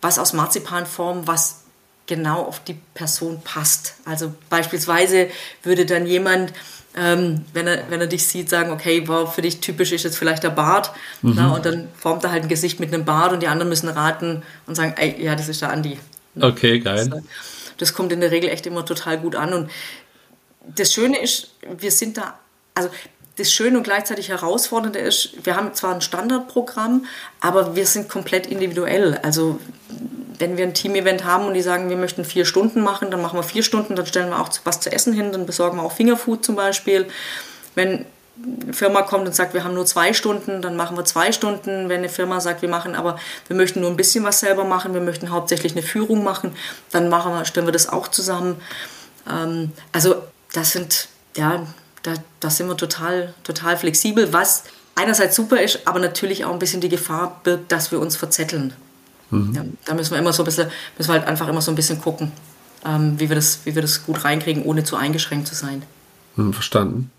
[0.00, 1.62] was aus Marzipanform, was
[2.06, 3.94] genau auf die Person passt.
[4.04, 5.28] Also beispielsweise
[5.62, 6.52] würde dann jemand,
[6.96, 10.16] ähm, wenn, er, wenn er dich sieht, sagen, okay, wow, für dich typisch ist jetzt
[10.16, 10.92] vielleicht der Bart.
[11.22, 11.32] Mhm.
[11.34, 13.88] Na, und dann formt er halt ein Gesicht mit einem Bart und die anderen müssen
[13.88, 15.98] raten und sagen, ey, ja, das ist der Andi.
[16.40, 17.08] Okay, geil.
[17.08, 17.22] Das,
[17.78, 19.52] das kommt in der Regel echt immer total gut an.
[19.52, 19.70] Und
[20.74, 22.38] das Schöne ist, wir sind da,
[22.74, 22.90] also
[23.36, 27.04] das Schöne und gleichzeitig Herausfordernde ist, wir haben zwar ein Standardprogramm,
[27.40, 29.18] aber wir sind komplett individuell.
[29.22, 29.58] Also
[30.38, 33.38] wenn wir ein Team-Event haben und die sagen, wir möchten vier Stunden machen, dann machen
[33.38, 35.92] wir vier Stunden, dann stellen wir auch was zu essen hin, dann besorgen wir auch
[35.92, 37.06] Fingerfood zum Beispiel.
[37.74, 38.06] Wenn
[38.64, 41.88] eine Firma kommt und sagt, wir haben nur zwei Stunden, dann machen wir zwei Stunden.
[41.88, 43.18] Wenn eine Firma sagt, wir machen aber,
[43.48, 46.54] wir möchten nur ein bisschen was selber machen, wir möchten hauptsächlich eine Führung machen,
[46.90, 48.60] dann machen wir, stellen wir das auch zusammen.
[49.30, 50.16] Ähm, also
[50.52, 51.66] das sind, ja,
[52.06, 56.58] da, da sind wir total, total flexibel, was einerseits super ist, aber natürlich auch ein
[56.58, 58.72] bisschen die Gefahr birgt, dass wir uns verzetteln.
[59.30, 59.52] Mhm.
[59.54, 61.74] Ja, da müssen wir immer so ein bisschen, müssen wir halt einfach immer so ein
[61.74, 62.30] bisschen gucken,
[62.84, 65.82] ähm, wie, wir das, wie wir das gut reinkriegen, ohne zu eingeschränkt zu sein.
[66.36, 67.10] Hm, verstanden.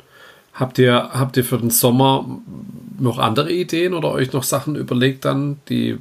[0.54, 2.26] Habt ihr, habt ihr für den Sommer
[2.98, 6.00] noch andere Ideen oder euch noch Sachen überlegt dann, die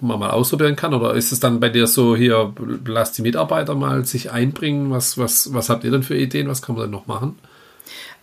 [0.00, 0.92] man mal ausprobieren kann?
[0.92, 2.52] Oder ist es dann bei dir so, hier,
[2.84, 4.90] lass die Mitarbeiter mal sich einbringen?
[4.90, 6.48] Was, was, was habt ihr denn für Ideen?
[6.48, 7.36] Was kann man denn noch machen?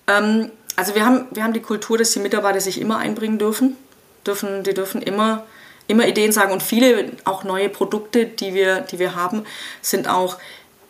[0.08, 3.78] Ähm, also wir haben, wir haben die Kultur, dass die Mitarbeiter sich immer einbringen dürfen.
[4.26, 5.46] dürfen die dürfen immer,
[5.88, 6.52] immer Ideen sagen.
[6.52, 9.46] Und viele auch neue Produkte, die wir, die wir haben,
[9.82, 10.38] sind auch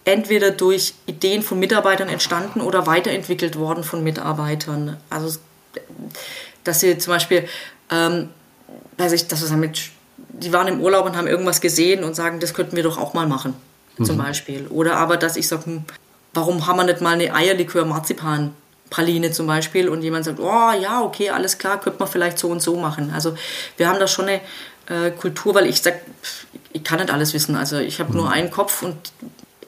[0.06, 4.98] entweder durch Ideen von Mitarbeitern entstanden oder weiterentwickelt worden von Mitarbeitern.
[5.10, 5.40] Also,
[6.64, 7.48] dass sie zum Beispiel,
[7.92, 8.30] ähm,
[8.98, 12.40] weiß ich, dass wir mit, die waren im Urlaub und haben irgendwas gesehen und sagen,
[12.40, 13.56] das könnten wir doch auch mal machen,
[13.98, 14.06] mhm.
[14.06, 14.68] zum Beispiel.
[14.68, 15.86] Oder aber, dass ich sage, hm,
[16.34, 18.54] warum haben wir nicht mal eine Eierlikör-Marzipan?
[18.96, 22.48] Praline zum Beispiel und jemand sagt, oh ja, okay, alles klar, könnte man vielleicht so
[22.48, 23.12] und so machen.
[23.14, 23.36] Also
[23.76, 24.42] wir haben da schon eine
[24.88, 26.00] äh, Kultur, weil ich sage,
[26.72, 27.58] ich kann nicht alles wissen.
[27.58, 28.18] Also ich habe mhm.
[28.18, 28.96] nur einen Kopf und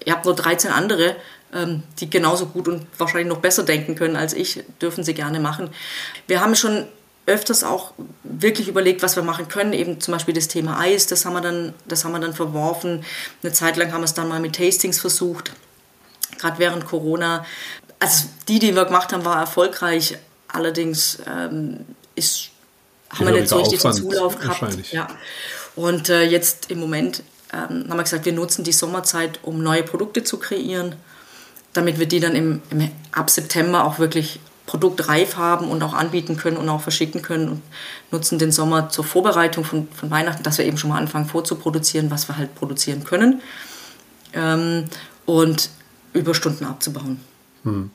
[0.05, 1.17] ihr habt nur 13 andere,
[1.53, 5.41] ähm, die genauso gut und wahrscheinlich noch besser denken können als ich, dürfen sie gerne
[5.41, 5.71] machen.
[6.27, 6.87] Wir haben schon
[7.25, 7.91] öfters auch
[8.23, 9.73] wirklich überlegt, was wir machen können.
[9.73, 13.03] Eben zum Beispiel das Thema Eis, das haben wir dann, das haben wir dann verworfen.
[13.43, 15.51] Eine Zeit lang haben wir es dann mal mit Tastings versucht,
[16.39, 17.45] gerade während Corona.
[17.99, 20.17] Also die, die wir gemacht haben, war erfolgreich.
[20.47, 21.85] Allerdings ähm,
[22.15, 22.49] ist,
[23.09, 24.91] haben wir nicht so richtig den Zulauf gehabt.
[24.91, 25.07] Ja.
[25.75, 27.23] Und äh, jetzt im Moment
[27.53, 30.95] ähm, haben wir gesagt, wir nutzen die Sommerzeit, um neue Produkte zu kreieren,
[31.73, 36.37] damit wir die dann im, im, ab September auch wirklich produktreif haben und auch anbieten
[36.37, 37.61] können und auch verschicken können und
[38.11, 42.11] nutzen den Sommer zur Vorbereitung von, von Weihnachten, dass wir eben schon mal anfangen vorzuproduzieren,
[42.11, 43.41] was wir halt produzieren können
[44.33, 44.85] ähm,
[45.25, 45.69] und
[46.13, 47.21] Überstunden abzubauen.
[47.67, 47.91] Hm.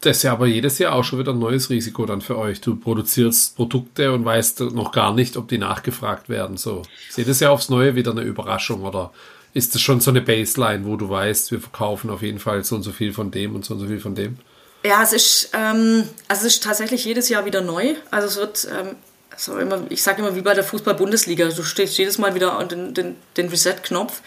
[0.00, 2.62] Das ist ja aber jedes Jahr auch schon wieder ein neues Risiko dann für euch.
[2.62, 6.56] Du produzierst Produkte und weißt noch gar nicht, ob die nachgefragt werden.
[6.56, 6.82] So.
[7.08, 9.12] Ist jedes Jahr aufs Neue wieder eine Überraschung oder
[9.52, 12.76] ist das schon so eine Baseline, wo du weißt, wir verkaufen auf jeden Fall so
[12.76, 14.38] und so viel von dem und so und so viel von dem?
[14.84, 17.94] Ja, es ist, ähm, also es ist tatsächlich jedes Jahr wieder neu.
[18.10, 18.96] Also es wird, ähm,
[19.30, 22.68] also immer, ich sage immer wie bei der Fußball-Bundesliga, du stehst jedes Mal wieder an
[22.68, 24.22] den, den, den Reset-Knopf.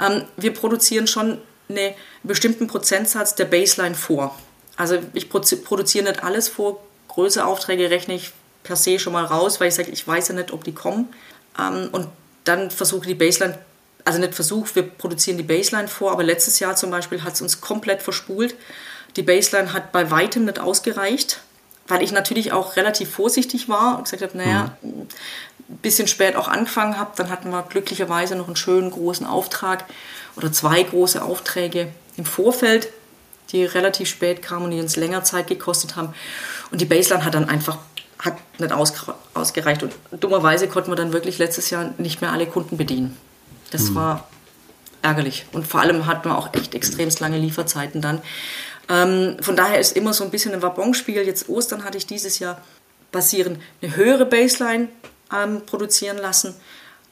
[0.00, 1.38] Ähm, wir produzieren schon
[1.68, 4.36] einen bestimmten Prozentsatz der Baseline vor.
[4.76, 6.80] Also ich produziere nicht alles vor.
[7.08, 10.34] Größere Aufträge rechne ich per se schon mal raus, weil ich sage, ich weiß ja
[10.34, 11.08] nicht, ob die kommen.
[11.58, 12.08] Ähm, und
[12.44, 13.58] dann versuche die Baseline,
[14.04, 17.42] also nicht versuche, wir produzieren die Baseline vor, aber letztes Jahr zum Beispiel hat es
[17.42, 18.54] uns komplett verspult.
[19.16, 21.40] Die Baseline hat bei weitem nicht ausgereicht,
[21.88, 25.08] weil ich natürlich auch relativ vorsichtig war und gesagt habe, naja, mhm.
[25.68, 27.12] ein bisschen spät auch angefangen habe.
[27.16, 29.84] Dann hatten wir glücklicherweise noch einen schönen großen Auftrag
[30.38, 32.88] oder zwei große Aufträge im Vorfeld
[33.52, 36.14] die relativ spät kamen und die uns länger Zeit gekostet haben.
[36.70, 37.78] Und die Baseline hat dann einfach
[38.18, 39.82] hat nicht ausgereicht.
[39.84, 43.16] Und dummerweise konnten wir dann wirklich letztes Jahr nicht mehr alle Kunden bedienen.
[43.70, 43.94] Das mhm.
[43.94, 44.28] war
[45.02, 45.46] ärgerlich.
[45.52, 48.20] Und vor allem hatten wir auch echt extremst lange Lieferzeiten dann.
[48.88, 51.22] Ähm, von daher ist immer so ein bisschen ein Wabonspiel.
[51.22, 52.60] Jetzt Ostern hatte ich dieses Jahr
[53.12, 54.88] basierend eine höhere Baseline
[55.32, 56.54] ähm, produzieren lassen.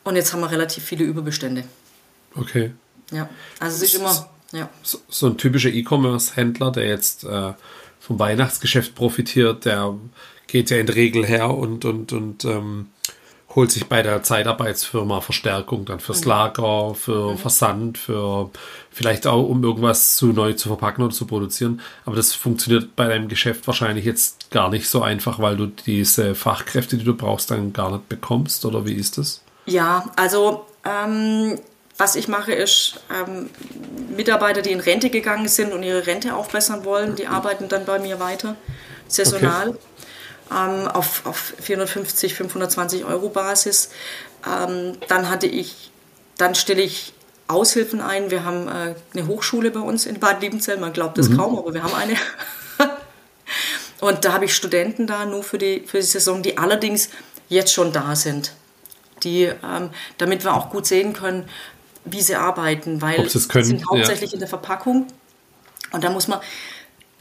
[0.03, 1.65] Und jetzt haben wir relativ viele Überbestände.
[2.35, 2.73] Okay.
[3.11, 3.29] Ja,
[3.61, 4.69] also es ist immer ja.
[4.83, 7.53] So, so ein typischer E-Commerce-Händler, der jetzt äh,
[8.01, 9.95] vom Weihnachtsgeschäft profitiert, der
[10.47, 12.87] geht ja in der Regel her und, und, und ähm,
[13.55, 16.29] holt sich bei der Zeitarbeitsfirma Verstärkung dann fürs mhm.
[16.29, 17.39] Lager, für mhm.
[17.39, 18.51] Versand, für
[18.91, 21.81] vielleicht auch, um irgendwas zu neu zu verpacken oder zu produzieren.
[22.05, 26.35] Aber das funktioniert bei deinem Geschäft wahrscheinlich jetzt gar nicht so einfach, weil du diese
[26.35, 28.65] Fachkräfte, die du brauchst, dann gar nicht bekommst.
[28.65, 29.43] Oder wie ist das?
[29.65, 31.59] Ja, also ähm,
[31.99, 33.51] was ich mache, ist, ähm,
[34.15, 37.99] Mitarbeiter, die in Rente gegangen sind und ihre Rente aufbessern wollen, die arbeiten dann bei
[37.99, 38.57] mir weiter,
[39.09, 39.79] saisonal, okay.
[40.51, 43.91] ähm, auf, auf 450, 520 Euro Basis.
[44.47, 45.91] Ähm, dann hatte ich,
[46.37, 47.15] dann stelle ich
[47.49, 48.31] Aushilfen ein.
[48.31, 51.37] Wir haben äh, eine Hochschule bei uns in Bad Liebenzell, man glaubt es mhm.
[51.37, 52.17] kaum, aber wir haben eine.
[54.01, 57.11] und da habe ich Studenten da nur für die, für die Saison, die allerdings
[57.49, 58.53] jetzt schon da sind.
[59.23, 61.49] Die, ähm, damit wir auch gut sehen können,
[62.07, 64.35] wie sie arbeiten, weil sie sind hauptsächlich ja.
[64.35, 65.07] in der Verpackung.
[65.93, 66.41] Und da muss man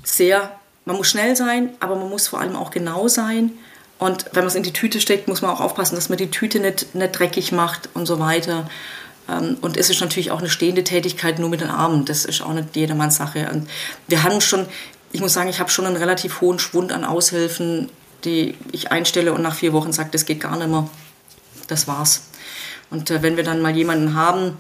[0.04, 0.52] sehr,
[0.86, 3.52] man muss schnell sein, aber man muss vor allem auch genau sein.
[3.98, 6.30] Und wenn man es in die Tüte steckt, muss man auch aufpassen, dass man die
[6.30, 8.70] Tüte nicht, nicht dreckig macht und so weiter.
[9.30, 12.06] Ähm, und es ist natürlich auch eine stehende Tätigkeit nur mit den Armen.
[12.06, 13.50] Das ist auch nicht jedermanns Sache.
[13.52, 13.70] Und
[14.08, 14.66] wir haben schon,
[15.12, 17.90] ich muss sagen, ich habe schon einen relativ hohen Schwund an Aushilfen,
[18.26, 20.90] die ich einstelle und nach vier Wochen sage, das geht gar nicht mehr.
[21.68, 22.24] Das war's.
[22.90, 24.58] Und äh, wenn wir dann mal jemanden haben,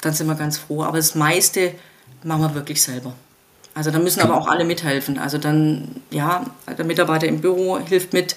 [0.00, 0.82] dann sind wir ganz froh.
[0.82, 1.74] Aber das meiste
[2.22, 3.14] machen wir wirklich selber.
[3.74, 5.18] Also da müssen aber auch alle mithelfen.
[5.18, 6.46] Also dann, ja,
[6.78, 8.36] der Mitarbeiter im Büro hilft mit,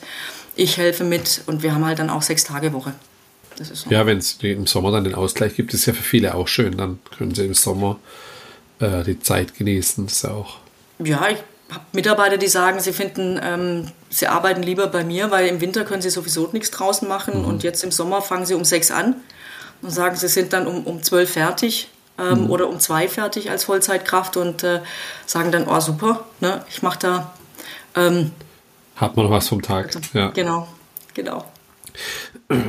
[0.55, 2.93] ich helfe mit und wir haben halt dann auch sechs Tage Woche.
[3.59, 3.89] So.
[3.89, 6.77] Ja, wenn es im Sommer dann den Ausgleich gibt, ist ja für viele auch schön.
[6.77, 7.99] Dann können sie im Sommer
[8.79, 10.05] äh, die Zeit genießen.
[10.05, 10.57] Das ist ja auch.
[10.99, 11.37] Ja, ich
[11.69, 15.83] habe Mitarbeiter, die sagen, sie finden, ähm, sie arbeiten lieber bei mir, weil im Winter
[15.83, 17.45] können sie sowieso nichts draußen machen mhm.
[17.45, 19.15] und jetzt im Sommer fangen sie um sechs an
[19.81, 22.49] und sagen, sie sind dann um, um zwölf fertig ähm, mhm.
[22.49, 24.81] oder um zwei fertig als Vollzeitkraft und äh,
[25.25, 27.33] sagen dann, oh super, ne, ich mache da.
[27.95, 28.31] Ähm,
[28.95, 29.87] Hat man noch was vom Tag.
[29.87, 30.29] Also, ja.
[30.29, 30.67] Genau,
[31.13, 31.45] genau.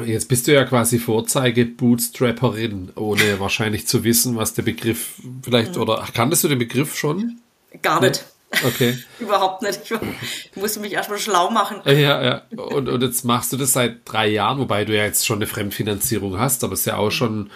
[0.07, 5.83] Jetzt bist du ja quasi Vorzeige-Bootstrapperin, ohne wahrscheinlich zu wissen, was der Begriff vielleicht, mhm.
[5.83, 7.39] oder kanntest du den Begriff schon?
[7.83, 8.25] Gar nicht.
[8.65, 8.97] Okay.
[9.21, 9.81] Überhaupt nicht.
[9.91, 11.81] Ich musste mich erstmal schlau machen.
[11.85, 12.43] Ja, ja.
[12.57, 15.47] Und, und jetzt machst du das seit drei Jahren, wobei du ja jetzt schon eine
[15.47, 17.51] Fremdfinanzierung hast, aber es ist ja auch schon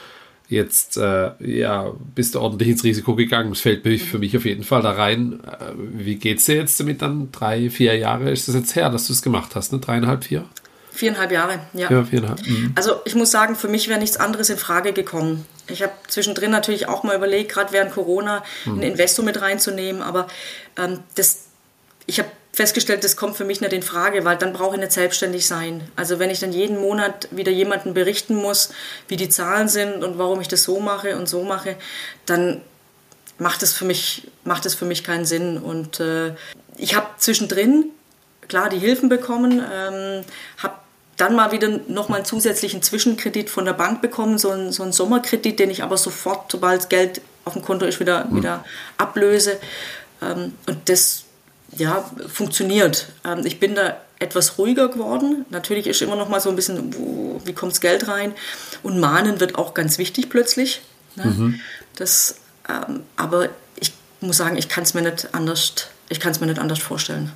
[0.48, 3.50] jetzt, äh, ja, bist du ordentlich ins Risiko gegangen.
[3.50, 5.40] Das fällt für mich auf jeden Fall da rein.
[5.44, 7.32] Äh, wie geht's dir jetzt damit dann?
[7.32, 9.78] Drei, vier Jahre ist das jetzt her, dass du es gemacht hast, ne?
[9.78, 10.44] Dreieinhalb, vier?
[10.94, 11.90] Viereinhalb Jahre, ja.
[11.90, 12.46] Ja, viereinhalb.
[12.46, 12.72] Mhm.
[12.74, 15.46] Also ich muss sagen, für mich wäre nichts anderes in Frage gekommen.
[15.68, 18.74] Ich habe zwischendrin natürlich auch mal überlegt, gerade während Corona mhm.
[18.74, 20.28] einen Investor mit reinzunehmen, aber
[20.76, 21.46] ähm, das,
[22.06, 24.92] ich habe festgestellt, das kommt für mich nicht in Frage, weil dann brauche ich nicht
[24.92, 25.88] selbstständig sein.
[25.96, 28.70] Also wenn ich dann jeden Monat wieder jemanden berichten muss,
[29.08, 31.76] wie die Zahlen sind und warum ich das so mache und so mache,
[32.26, 32.60] dann
[33.38, 35.56] macht es für mich, macht es für mich keinen Sinn.
[35.56, 36.34] Und äh,
[36.76, 37.86] ich habe zwischendrin
[38.48, 40.24] klar die Hilfen bekommen, ähm,
[40.58, 40.74] habe
[41.16, 44.92] dann mal wieder nochmal einen zusätzlichen Zwischenkredit von der Bank bekommen, so einen, so einen
[44.92, 48.36] Sommerkredit, den ich aber sofort, sobald Geld auf dem Konto ist, wieder, mhm.
[48.36, 48.64] wieder
[48.96, 49.58] ablöse.
[50.22, 51.24] Ähm, und das
[51.76, 53.08] ja, funktioniert.
[53.24, 55.44] Ähm, ich bin da etwas ruhiger geworden.
[55.50, 56.94] Natürlich ist immer noch mal so ein bisschen,
[57.44, 58.34] wie kommt das Geld rein?
[58.82, 60.82] Und Mahnen wird auch ganz wichtig plötzlich.
[61.16, 61.24] Ne?
[61.24, 61.60] Mhm.
[61.96, 62.36] Das,
[62.68, 63.48] ähm, aber
[63.80, 65.74] ich muss sagen, ich kann es mir nicht anders,
[66.08, 67.32] ich kann es mir nicht anders vorstellen.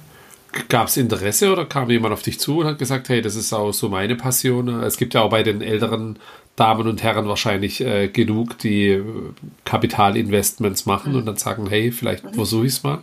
[0.69, 3.53] Gab es Interesse oder kam jemand auf dich zu und hat gesagt, hey, das ist
[3.53, 4.69] auch so meine Passion?
[4.83, 6.19] Es gibt ja auch bei den älteren
[6.57, 9.05] Damen und Herren wahrscheinlich äh, genug, die äh,
[9.65, 11.19] Kapitalinvestments machen mhm.
[11.19, 12.35] und dann sagen, hey, vielleicht mhm.
[12.35, 13.03] versuche ich es mal.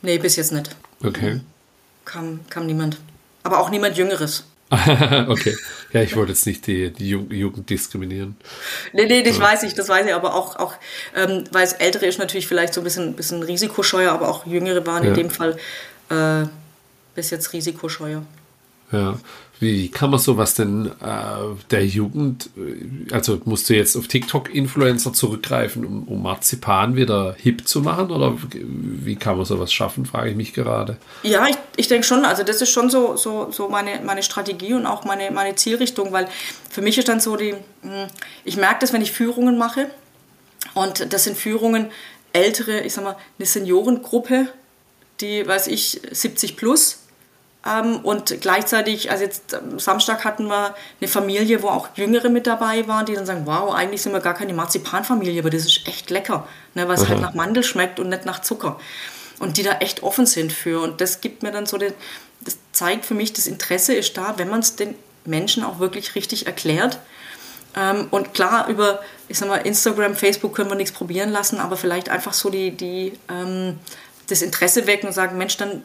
[0.00, 0.74] Nee, bis jetzt nicht.
[1.04, 1.40] Okay.
[2.04, 2.98] Kam, kam niemand.
[3.42, 4.44] Aber auch niemand Jüngeres.
[5.28, 5.54] okay.
[5.92, 8.36] Ja, ich wollte jetzt nicht die, die Jugend diskriminieren.
[8.94, 9.42] Nee, nee, das ja.
[9.42, 10.74] weiß ich, das weiß ich, aber auch, auch
[11.14, 14.86] ähm, weil es Ältere ist natürlich vielleicht so ein bisschen, bisschen risikoscheuer, aber auch Jüngere
[14.86, 15.10] waren ja.
[15.10, 15.58] in dem Fall
[16.08, 16.46] äh,
[17.14, 18.22] bis jetzt risikoscheuer.
[18.92, 19.18] Ja.
[19.58, 25.12] Wie kann man sowas denn äh, der Jugend, äh, also musst du jetzt auf TikTok-Influencer
[25.12, 28.10] zurückgreifen, um, um, Marzipan wieder hip zu machen?
[28.10, 30.96] Oder wie kann man sowas schaffen, frage ich mich gerade.
[31.22, 34.74] Ja, ich, ich denke schon, also das ist schon so, so, so meine, meine Strategie
[34.74, 36.26] und auch meine, meine Zielrichtung, weil
[36.68, 38.08] für mich ist dann so die, hm,
[38.44, 39.86] ich merke das, wenn ich Führungen mache
[40.74, 41.92] und das sind Führungen
[42.32, 44.48] ältere, ich sag mal, eine Seniorengruppe,
[45.20, 47.01] die, weiß ich, 70 plus
[48.02, 52.88] und gleichzeitig, also jetzt am Samstag hatten wir eine Familie, wo auch Jüngere mit dabei
[52.88, 56.10] waren, die dann sagen, wow, eigentlich sind wir gar keine Marzipanfamilie, aber das ist echt
[56.10, 58.80] lecker, ne, weil es halt nach Mandel schmeckt und nicht nach Zucker.
[59.38, 60.80] Und die da echt offen sind für.
[60.80, 61.92] Und das gibt mir dann so den,
[62.40, 66.16] das zeigt für mich, das Interesse ist da, wenn man es den Menschen auch wirklich
[66.16, 66.98] richtig erklärt.
[67.76, 71.76] Ähm, und klar, über, ich sag mal, Instagram, Facebook können wir nichts probieren lassen, aber
[71.76, 73.78] vielleicht einfach so die, die ähm,
[74.26, 75.82] das Interesse wecken und sagen, Mensch, dann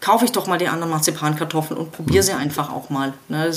[0.00, 3.14] kaufe ich doch mal die anderen Marzipankartoffeln und probiere sie einfach auch mal.
[3.28, 3.50] Ne?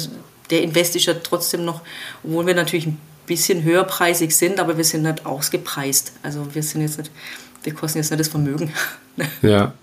[0.50, 1.82] Der Invest ist ja trotzdem noch,
[2.24, 6.14] obwohl wir natürlich ein bisschen höherpreisig sind, aber wir sind nicht ausgepreist.
[6.24, 7.12] Also wir sind jetzt nicht,
[7.64, 8.74] wir kosten jetzt nicht das Vermögen.
[9.42, 9.74] Ja.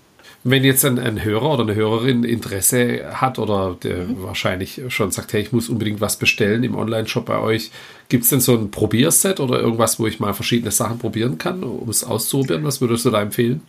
[0.43, 4.23] Wenn jetzt ein, ein, Hörer oder eine Hörerin Interesse hat oder der mhm.
[4.23, 7.71] wahrscheinlich schon sagt, hey, ich muss unbedingt was bestellen im Online-Shop bei euch,
[8.07, 11.63] gibt es denn so ein Probierset oder irgendwas, wo ich mal verschiedene Sachen probieren kann,
[11.63, 12.63] um es auszuprobieren?
[12.63, 13.61] Was würdest du da empfehlen?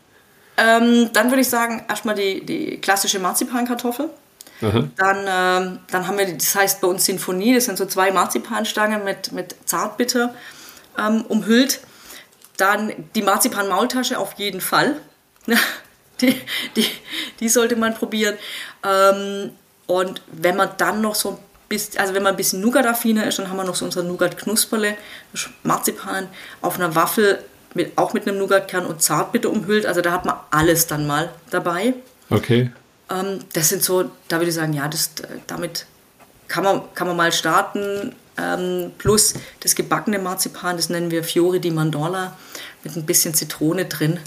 [0.61, 4.11] Ähm, dann würde ich sagen, erstmal die, die klassische Marzipankartoffel.
[4.61, 4.91] Mhm.
[4.95, 9.03] Dann, ähm, dann haben wir, das heißt bei uns Sinfonie, das sind so zwei Marzipanstangen
[9.03, 10.35] mit, mit Zartbitter
[10.99, 11.81] ähm, umhüllt.
[12.59, 14.97] Dann die Marzipan-Maultasche auf jeden Fall.
[16.21, 16.39] die,
[16.77, 16.87] die,
[17.41, 18.37] die sollte man probieren.
[18.85, 19.53] Ähm,
[19.87, 21.39] und wenn man dann noch so ein
[21.71, 24.95] bisschen, also wenn man ein bisschen Nougat-affiner ist, dann haben wir noch so unser Nougat-Knusperle,
[25.63, 26.29] Marzipan
[26.61, 27.43] auf einer Waffel
[27.75, 29.87] mit, auch mit einem Nougatkern und Zartbitter umhüllt.
[29.87, 31.95] Also da hat man alles dann mal dabei.
[32.31, 32.71] Okay.
[33.11, 35.11] Ähm, das sind so, da würde ich sagen, ja, das,
[35.47, 35.87] damit
[36.49, 38.15] kann man, kann man mal starten.
[38.39, 42.37] Ähm, plus das gebackene Marzipan, das nennen wir Fiore di Mandorla,
[42.85, 44.19] mit ein bisschen Zitrone drin,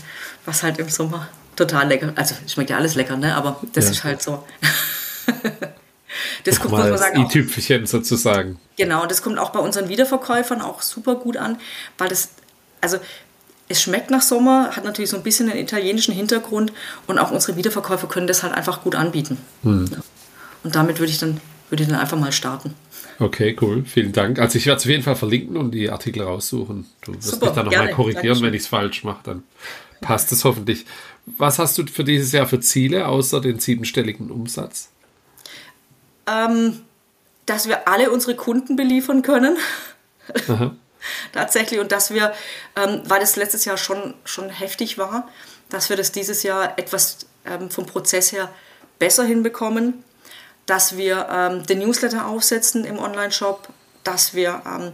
[0.46, 3.36] was halt im Sommer total lecker, also schmeckt ja alles lecker, ne?
[3.36, 3.92] aber das ja.
[3.92, 4.44] ist halt so.
[6.44, 7.22] das kommt, muss man sagen.
[7.22, 8.60] i-Tüpfelchen sozusagen.
[8.78, 11.60] Genau, das kommt auch bei unseren Wiederverkäufern auch super gut an,
[11.98, 12.30] weil das,
[12.82, 12.98] also
[13.74, 16.72] es schmeckt nach Sommer, hat natürlich so ein bisschen einen italienischen Hintergrund
[17.08, 19.38] und auch unsere Wiederverkäufer können das halt einfach gut anbieten.
[19.64, 19.90] Hm.
[20.64, 22.76] Und damit würde ich, dann, würde ich dann einfach mal starten.
[23.20, 23.84] Okay, cool.
[23.86, 24.40] Vielen Dank.
[24.40, 26.86] Also ich werde es auf jeden Fall verlinken und die Artikel raussuchen.
[27.02, 28.46] Du wirst Super, mich dann nochmal korrigieren, Dankeschön.
[28.46, 29.22] wenn ich es falsch mache.
[29.24, 29.44] Dann
[30.02, 30.86] passt es hoffentlich.
[31.38, 34.90] Was hast du für dieses Jahr für Ziele, außer den siebenstelligen Umsatz?
[36.28, 36.80] Ähm,
[37.46, 39.58] dass wir alle unsere Kunden beliefern können.
[40.48, 40.76] Aha
[41.32, 41.80] tatsächlich.
[41.80, 42.34] Und dass wir,
[42.76, 45.30] ähm, weil das letztes Jahr schon, schon heftig war,
[45.70, 48.50] dass wir das dieses Jahr etwas ähm, vom Prozess her
[49.00, 50.04] besser hinbekommen,
[50.66, 53.68] dass wir ähm, den Newsletter aufsetzen im Online-Shop,
[54.04, 54.94] dass wir ähm,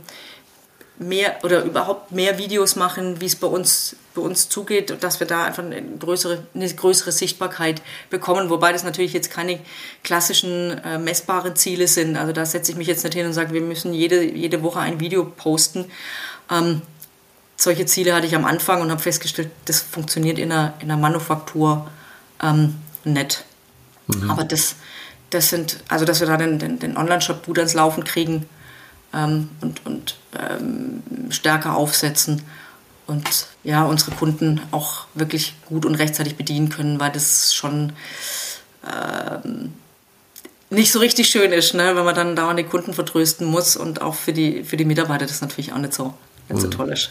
[1.00, 5.28] mehr oder überhaupt mehr Videos machen, wie es bei uns, bei uns zugeht, dass wir
[5.28, 9.60] da einfach eine größere, eine größere Sichtbarkeit bekommen, wobei das natürlich jetzt keine
[10.04, 12.18] klassischen äh, messbaren Ziele sind.
[12.18, 14.80] Also da setze ich mich jetzt nicht hin und sage, wir müssen jede, jede Woche
[14.80, 15.86] ein Video posten.
[16.52, 16.82] Ähm,
[17.56, 20.98] solche Ziele hatte ich am Anfang und habe festgestellt, das funktioniert in der, in der
[20.98, 21.90] Manufaktur
[22.44, 22.76] ähm,
[23.06, 23.46] nicht.
[24.08, 24.30] Mhm.
[24.30, 24.76] Aber das,
[25.30, 28.50] das sind, also dass wir da den, den, den Online-Shop gut ans Laufen kriegen,
[29.14, 32.44] ähm, und, und ähm, stärker aufsetzen
[33.08, 37.94] und ja, unsere Kunden auch wirklich gut und rechtzeitig bedienen können, weil das schon
[38.86, 39.74] ähm,
[40.70, 41.96] nicht so richtig schön ist, ne?
[41.96, 45.26] wenn man dann dauernd die Kunden vertrösten muss und auch für die, für die Mitarbeiter
[45.26, 46.14] das natürlich auch nicht so,
[46.48, 46.72] nicht so mhm.
[46.72, 47.10] toll ist.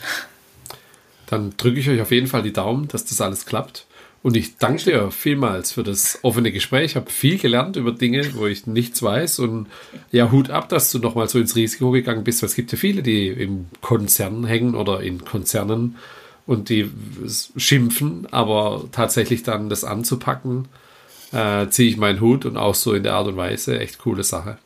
[1.26, 3.86] Dann drücke ich euch auf jeden Fall die Daumen, dass das alles klappt.
[4.22, 6.92] Und ich danke dir vielmals für das offene Gespräch.
[6.92, 9.38] Ich habe viel gelernt über Dinge, wo ich nichts weiß.
[9.38, 9.68] Und
[10.10, 12.42] ja, Hut ab, dass du nochmal so ins Risiko gegangen bist.
[12.42, 15.96] Weil es gibt ja viele, die im Konzern hängen oder in Konzernen
[16.46, 16.90] und die
[17.56, 20.66] schimpfen, aber tatsächlich dann das anzupacken,
[21.30, 23.78] äh, ziehe ich meinen Hut und auch so in der Art und Weise.
[23.78, 24.58] Echt coole Sache.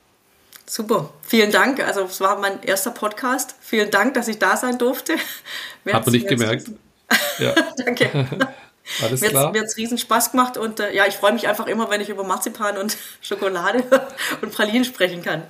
[0.64, 1.80] Super, vielen Dank.
[1.86, 3.56] Also es war mein erster Podcast.
[3.60, 5.14] Vielen Dank, dass ich da sein durfte.
[5.92, 6.70] Hat man nicht gemerkt.
[7.38, 7.54] Ja.
[7.76, 8.26] Danke.
[9.02, 9.52] Alles mir klar.
[9.52, 12.00] Mir hat es riesen Spaß gemacht und äh, ja, ich freue mich einfach immer, wenn
[12.00, 13.84] ich über Marzipan und Schokolade
[14.42, 15.44] und Pralinen sprechen kann.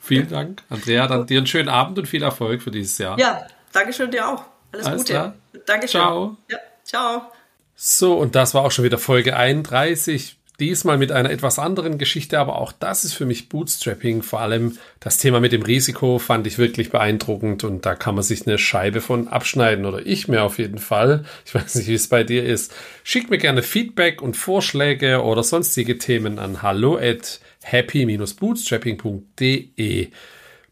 [0.00, 1.06] Vielen Dank, Andrea.
[1.06, 3.18] Dann dir einen schönen Abend und viel Erfolg für dieses Jahr.
[3.18, 4.44] Ja, danke schön dir auch.
[4.72, 5.12] Alles, Alles Gute.
[5.12, 5.34] Klar.
[5.66, 6.00] Dankeschön.
[6.00, 6.36] Ciao.
[6.50, 7.32] Ja, ciao.
[7.74, 10.36] So, und das war auch schon wieder Folge 31.
[10.60, 14.22] Diesmal mit einer etwas anderen Geschichte, aber auch das ist für mich Bootstrapping.
[14.22, 18.22] Vor allem das Thema mit dem Risiko fand ich wirklich beeindruckend und da kann man
[18.22, 21.24] sich eine Scheibe von abschneiden oder ich mir auf jeden Fall.
[21.46, 22.74] Ich weiß nicht, wie es bei dir ist.
[23.02, 30.08] Schick mir gerne Feedback und Vorschläge oder sonstige Themen an hallo at happy-bootstrapping.de.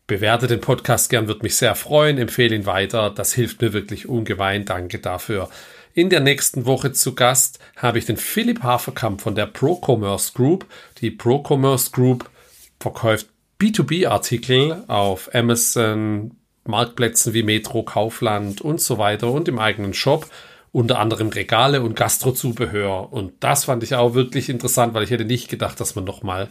[0.06, 2.18] Bewerte den Podcast gern, würde mich sehr freuen.
[2.18, 3.10] Empfehle ihn weiter.
[3.10, 4.64] Das hilft mir wirklich ungemein.
[4.64, 5.48] Danke dafür.
[5.92, 10.66] In der nächsten Woche zu Gast habe ich den Philipp Haferkamp von der ProCommerce Group.
[11.00, 12.30] Die ProCommerce Group
[12.78, 13.26] verkauft
[13.60, 20.26] B2B-Artikel auf Amazon, Marktplätzen wie Metro, Kaufland und so weiter und im eigenen Shop.
[20.72, 23.12] Unter anderem Regale und Gastrozubehör.
[23.12, 26.48] Und das fand ich auch wirklich interessant, weil ich hätte nicht gedacht, dass man nochmal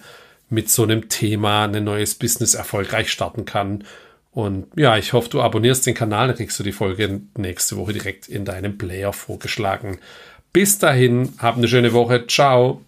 [0.49, 3.85] mit so einem Thema ein neues Business erfolgreich starten kann.
[4.39, 7.93] Und ja, ich hoffe, du abonnierst den Kanal, dann kriegst du die Folge nächste Woche
[7.93, 9.99] direkt in deinem Player vorgeschlagen.
[10.53, 12.25] Bis dahin, hab eine schöne Woche.
[12.27, 12.81] Ciao.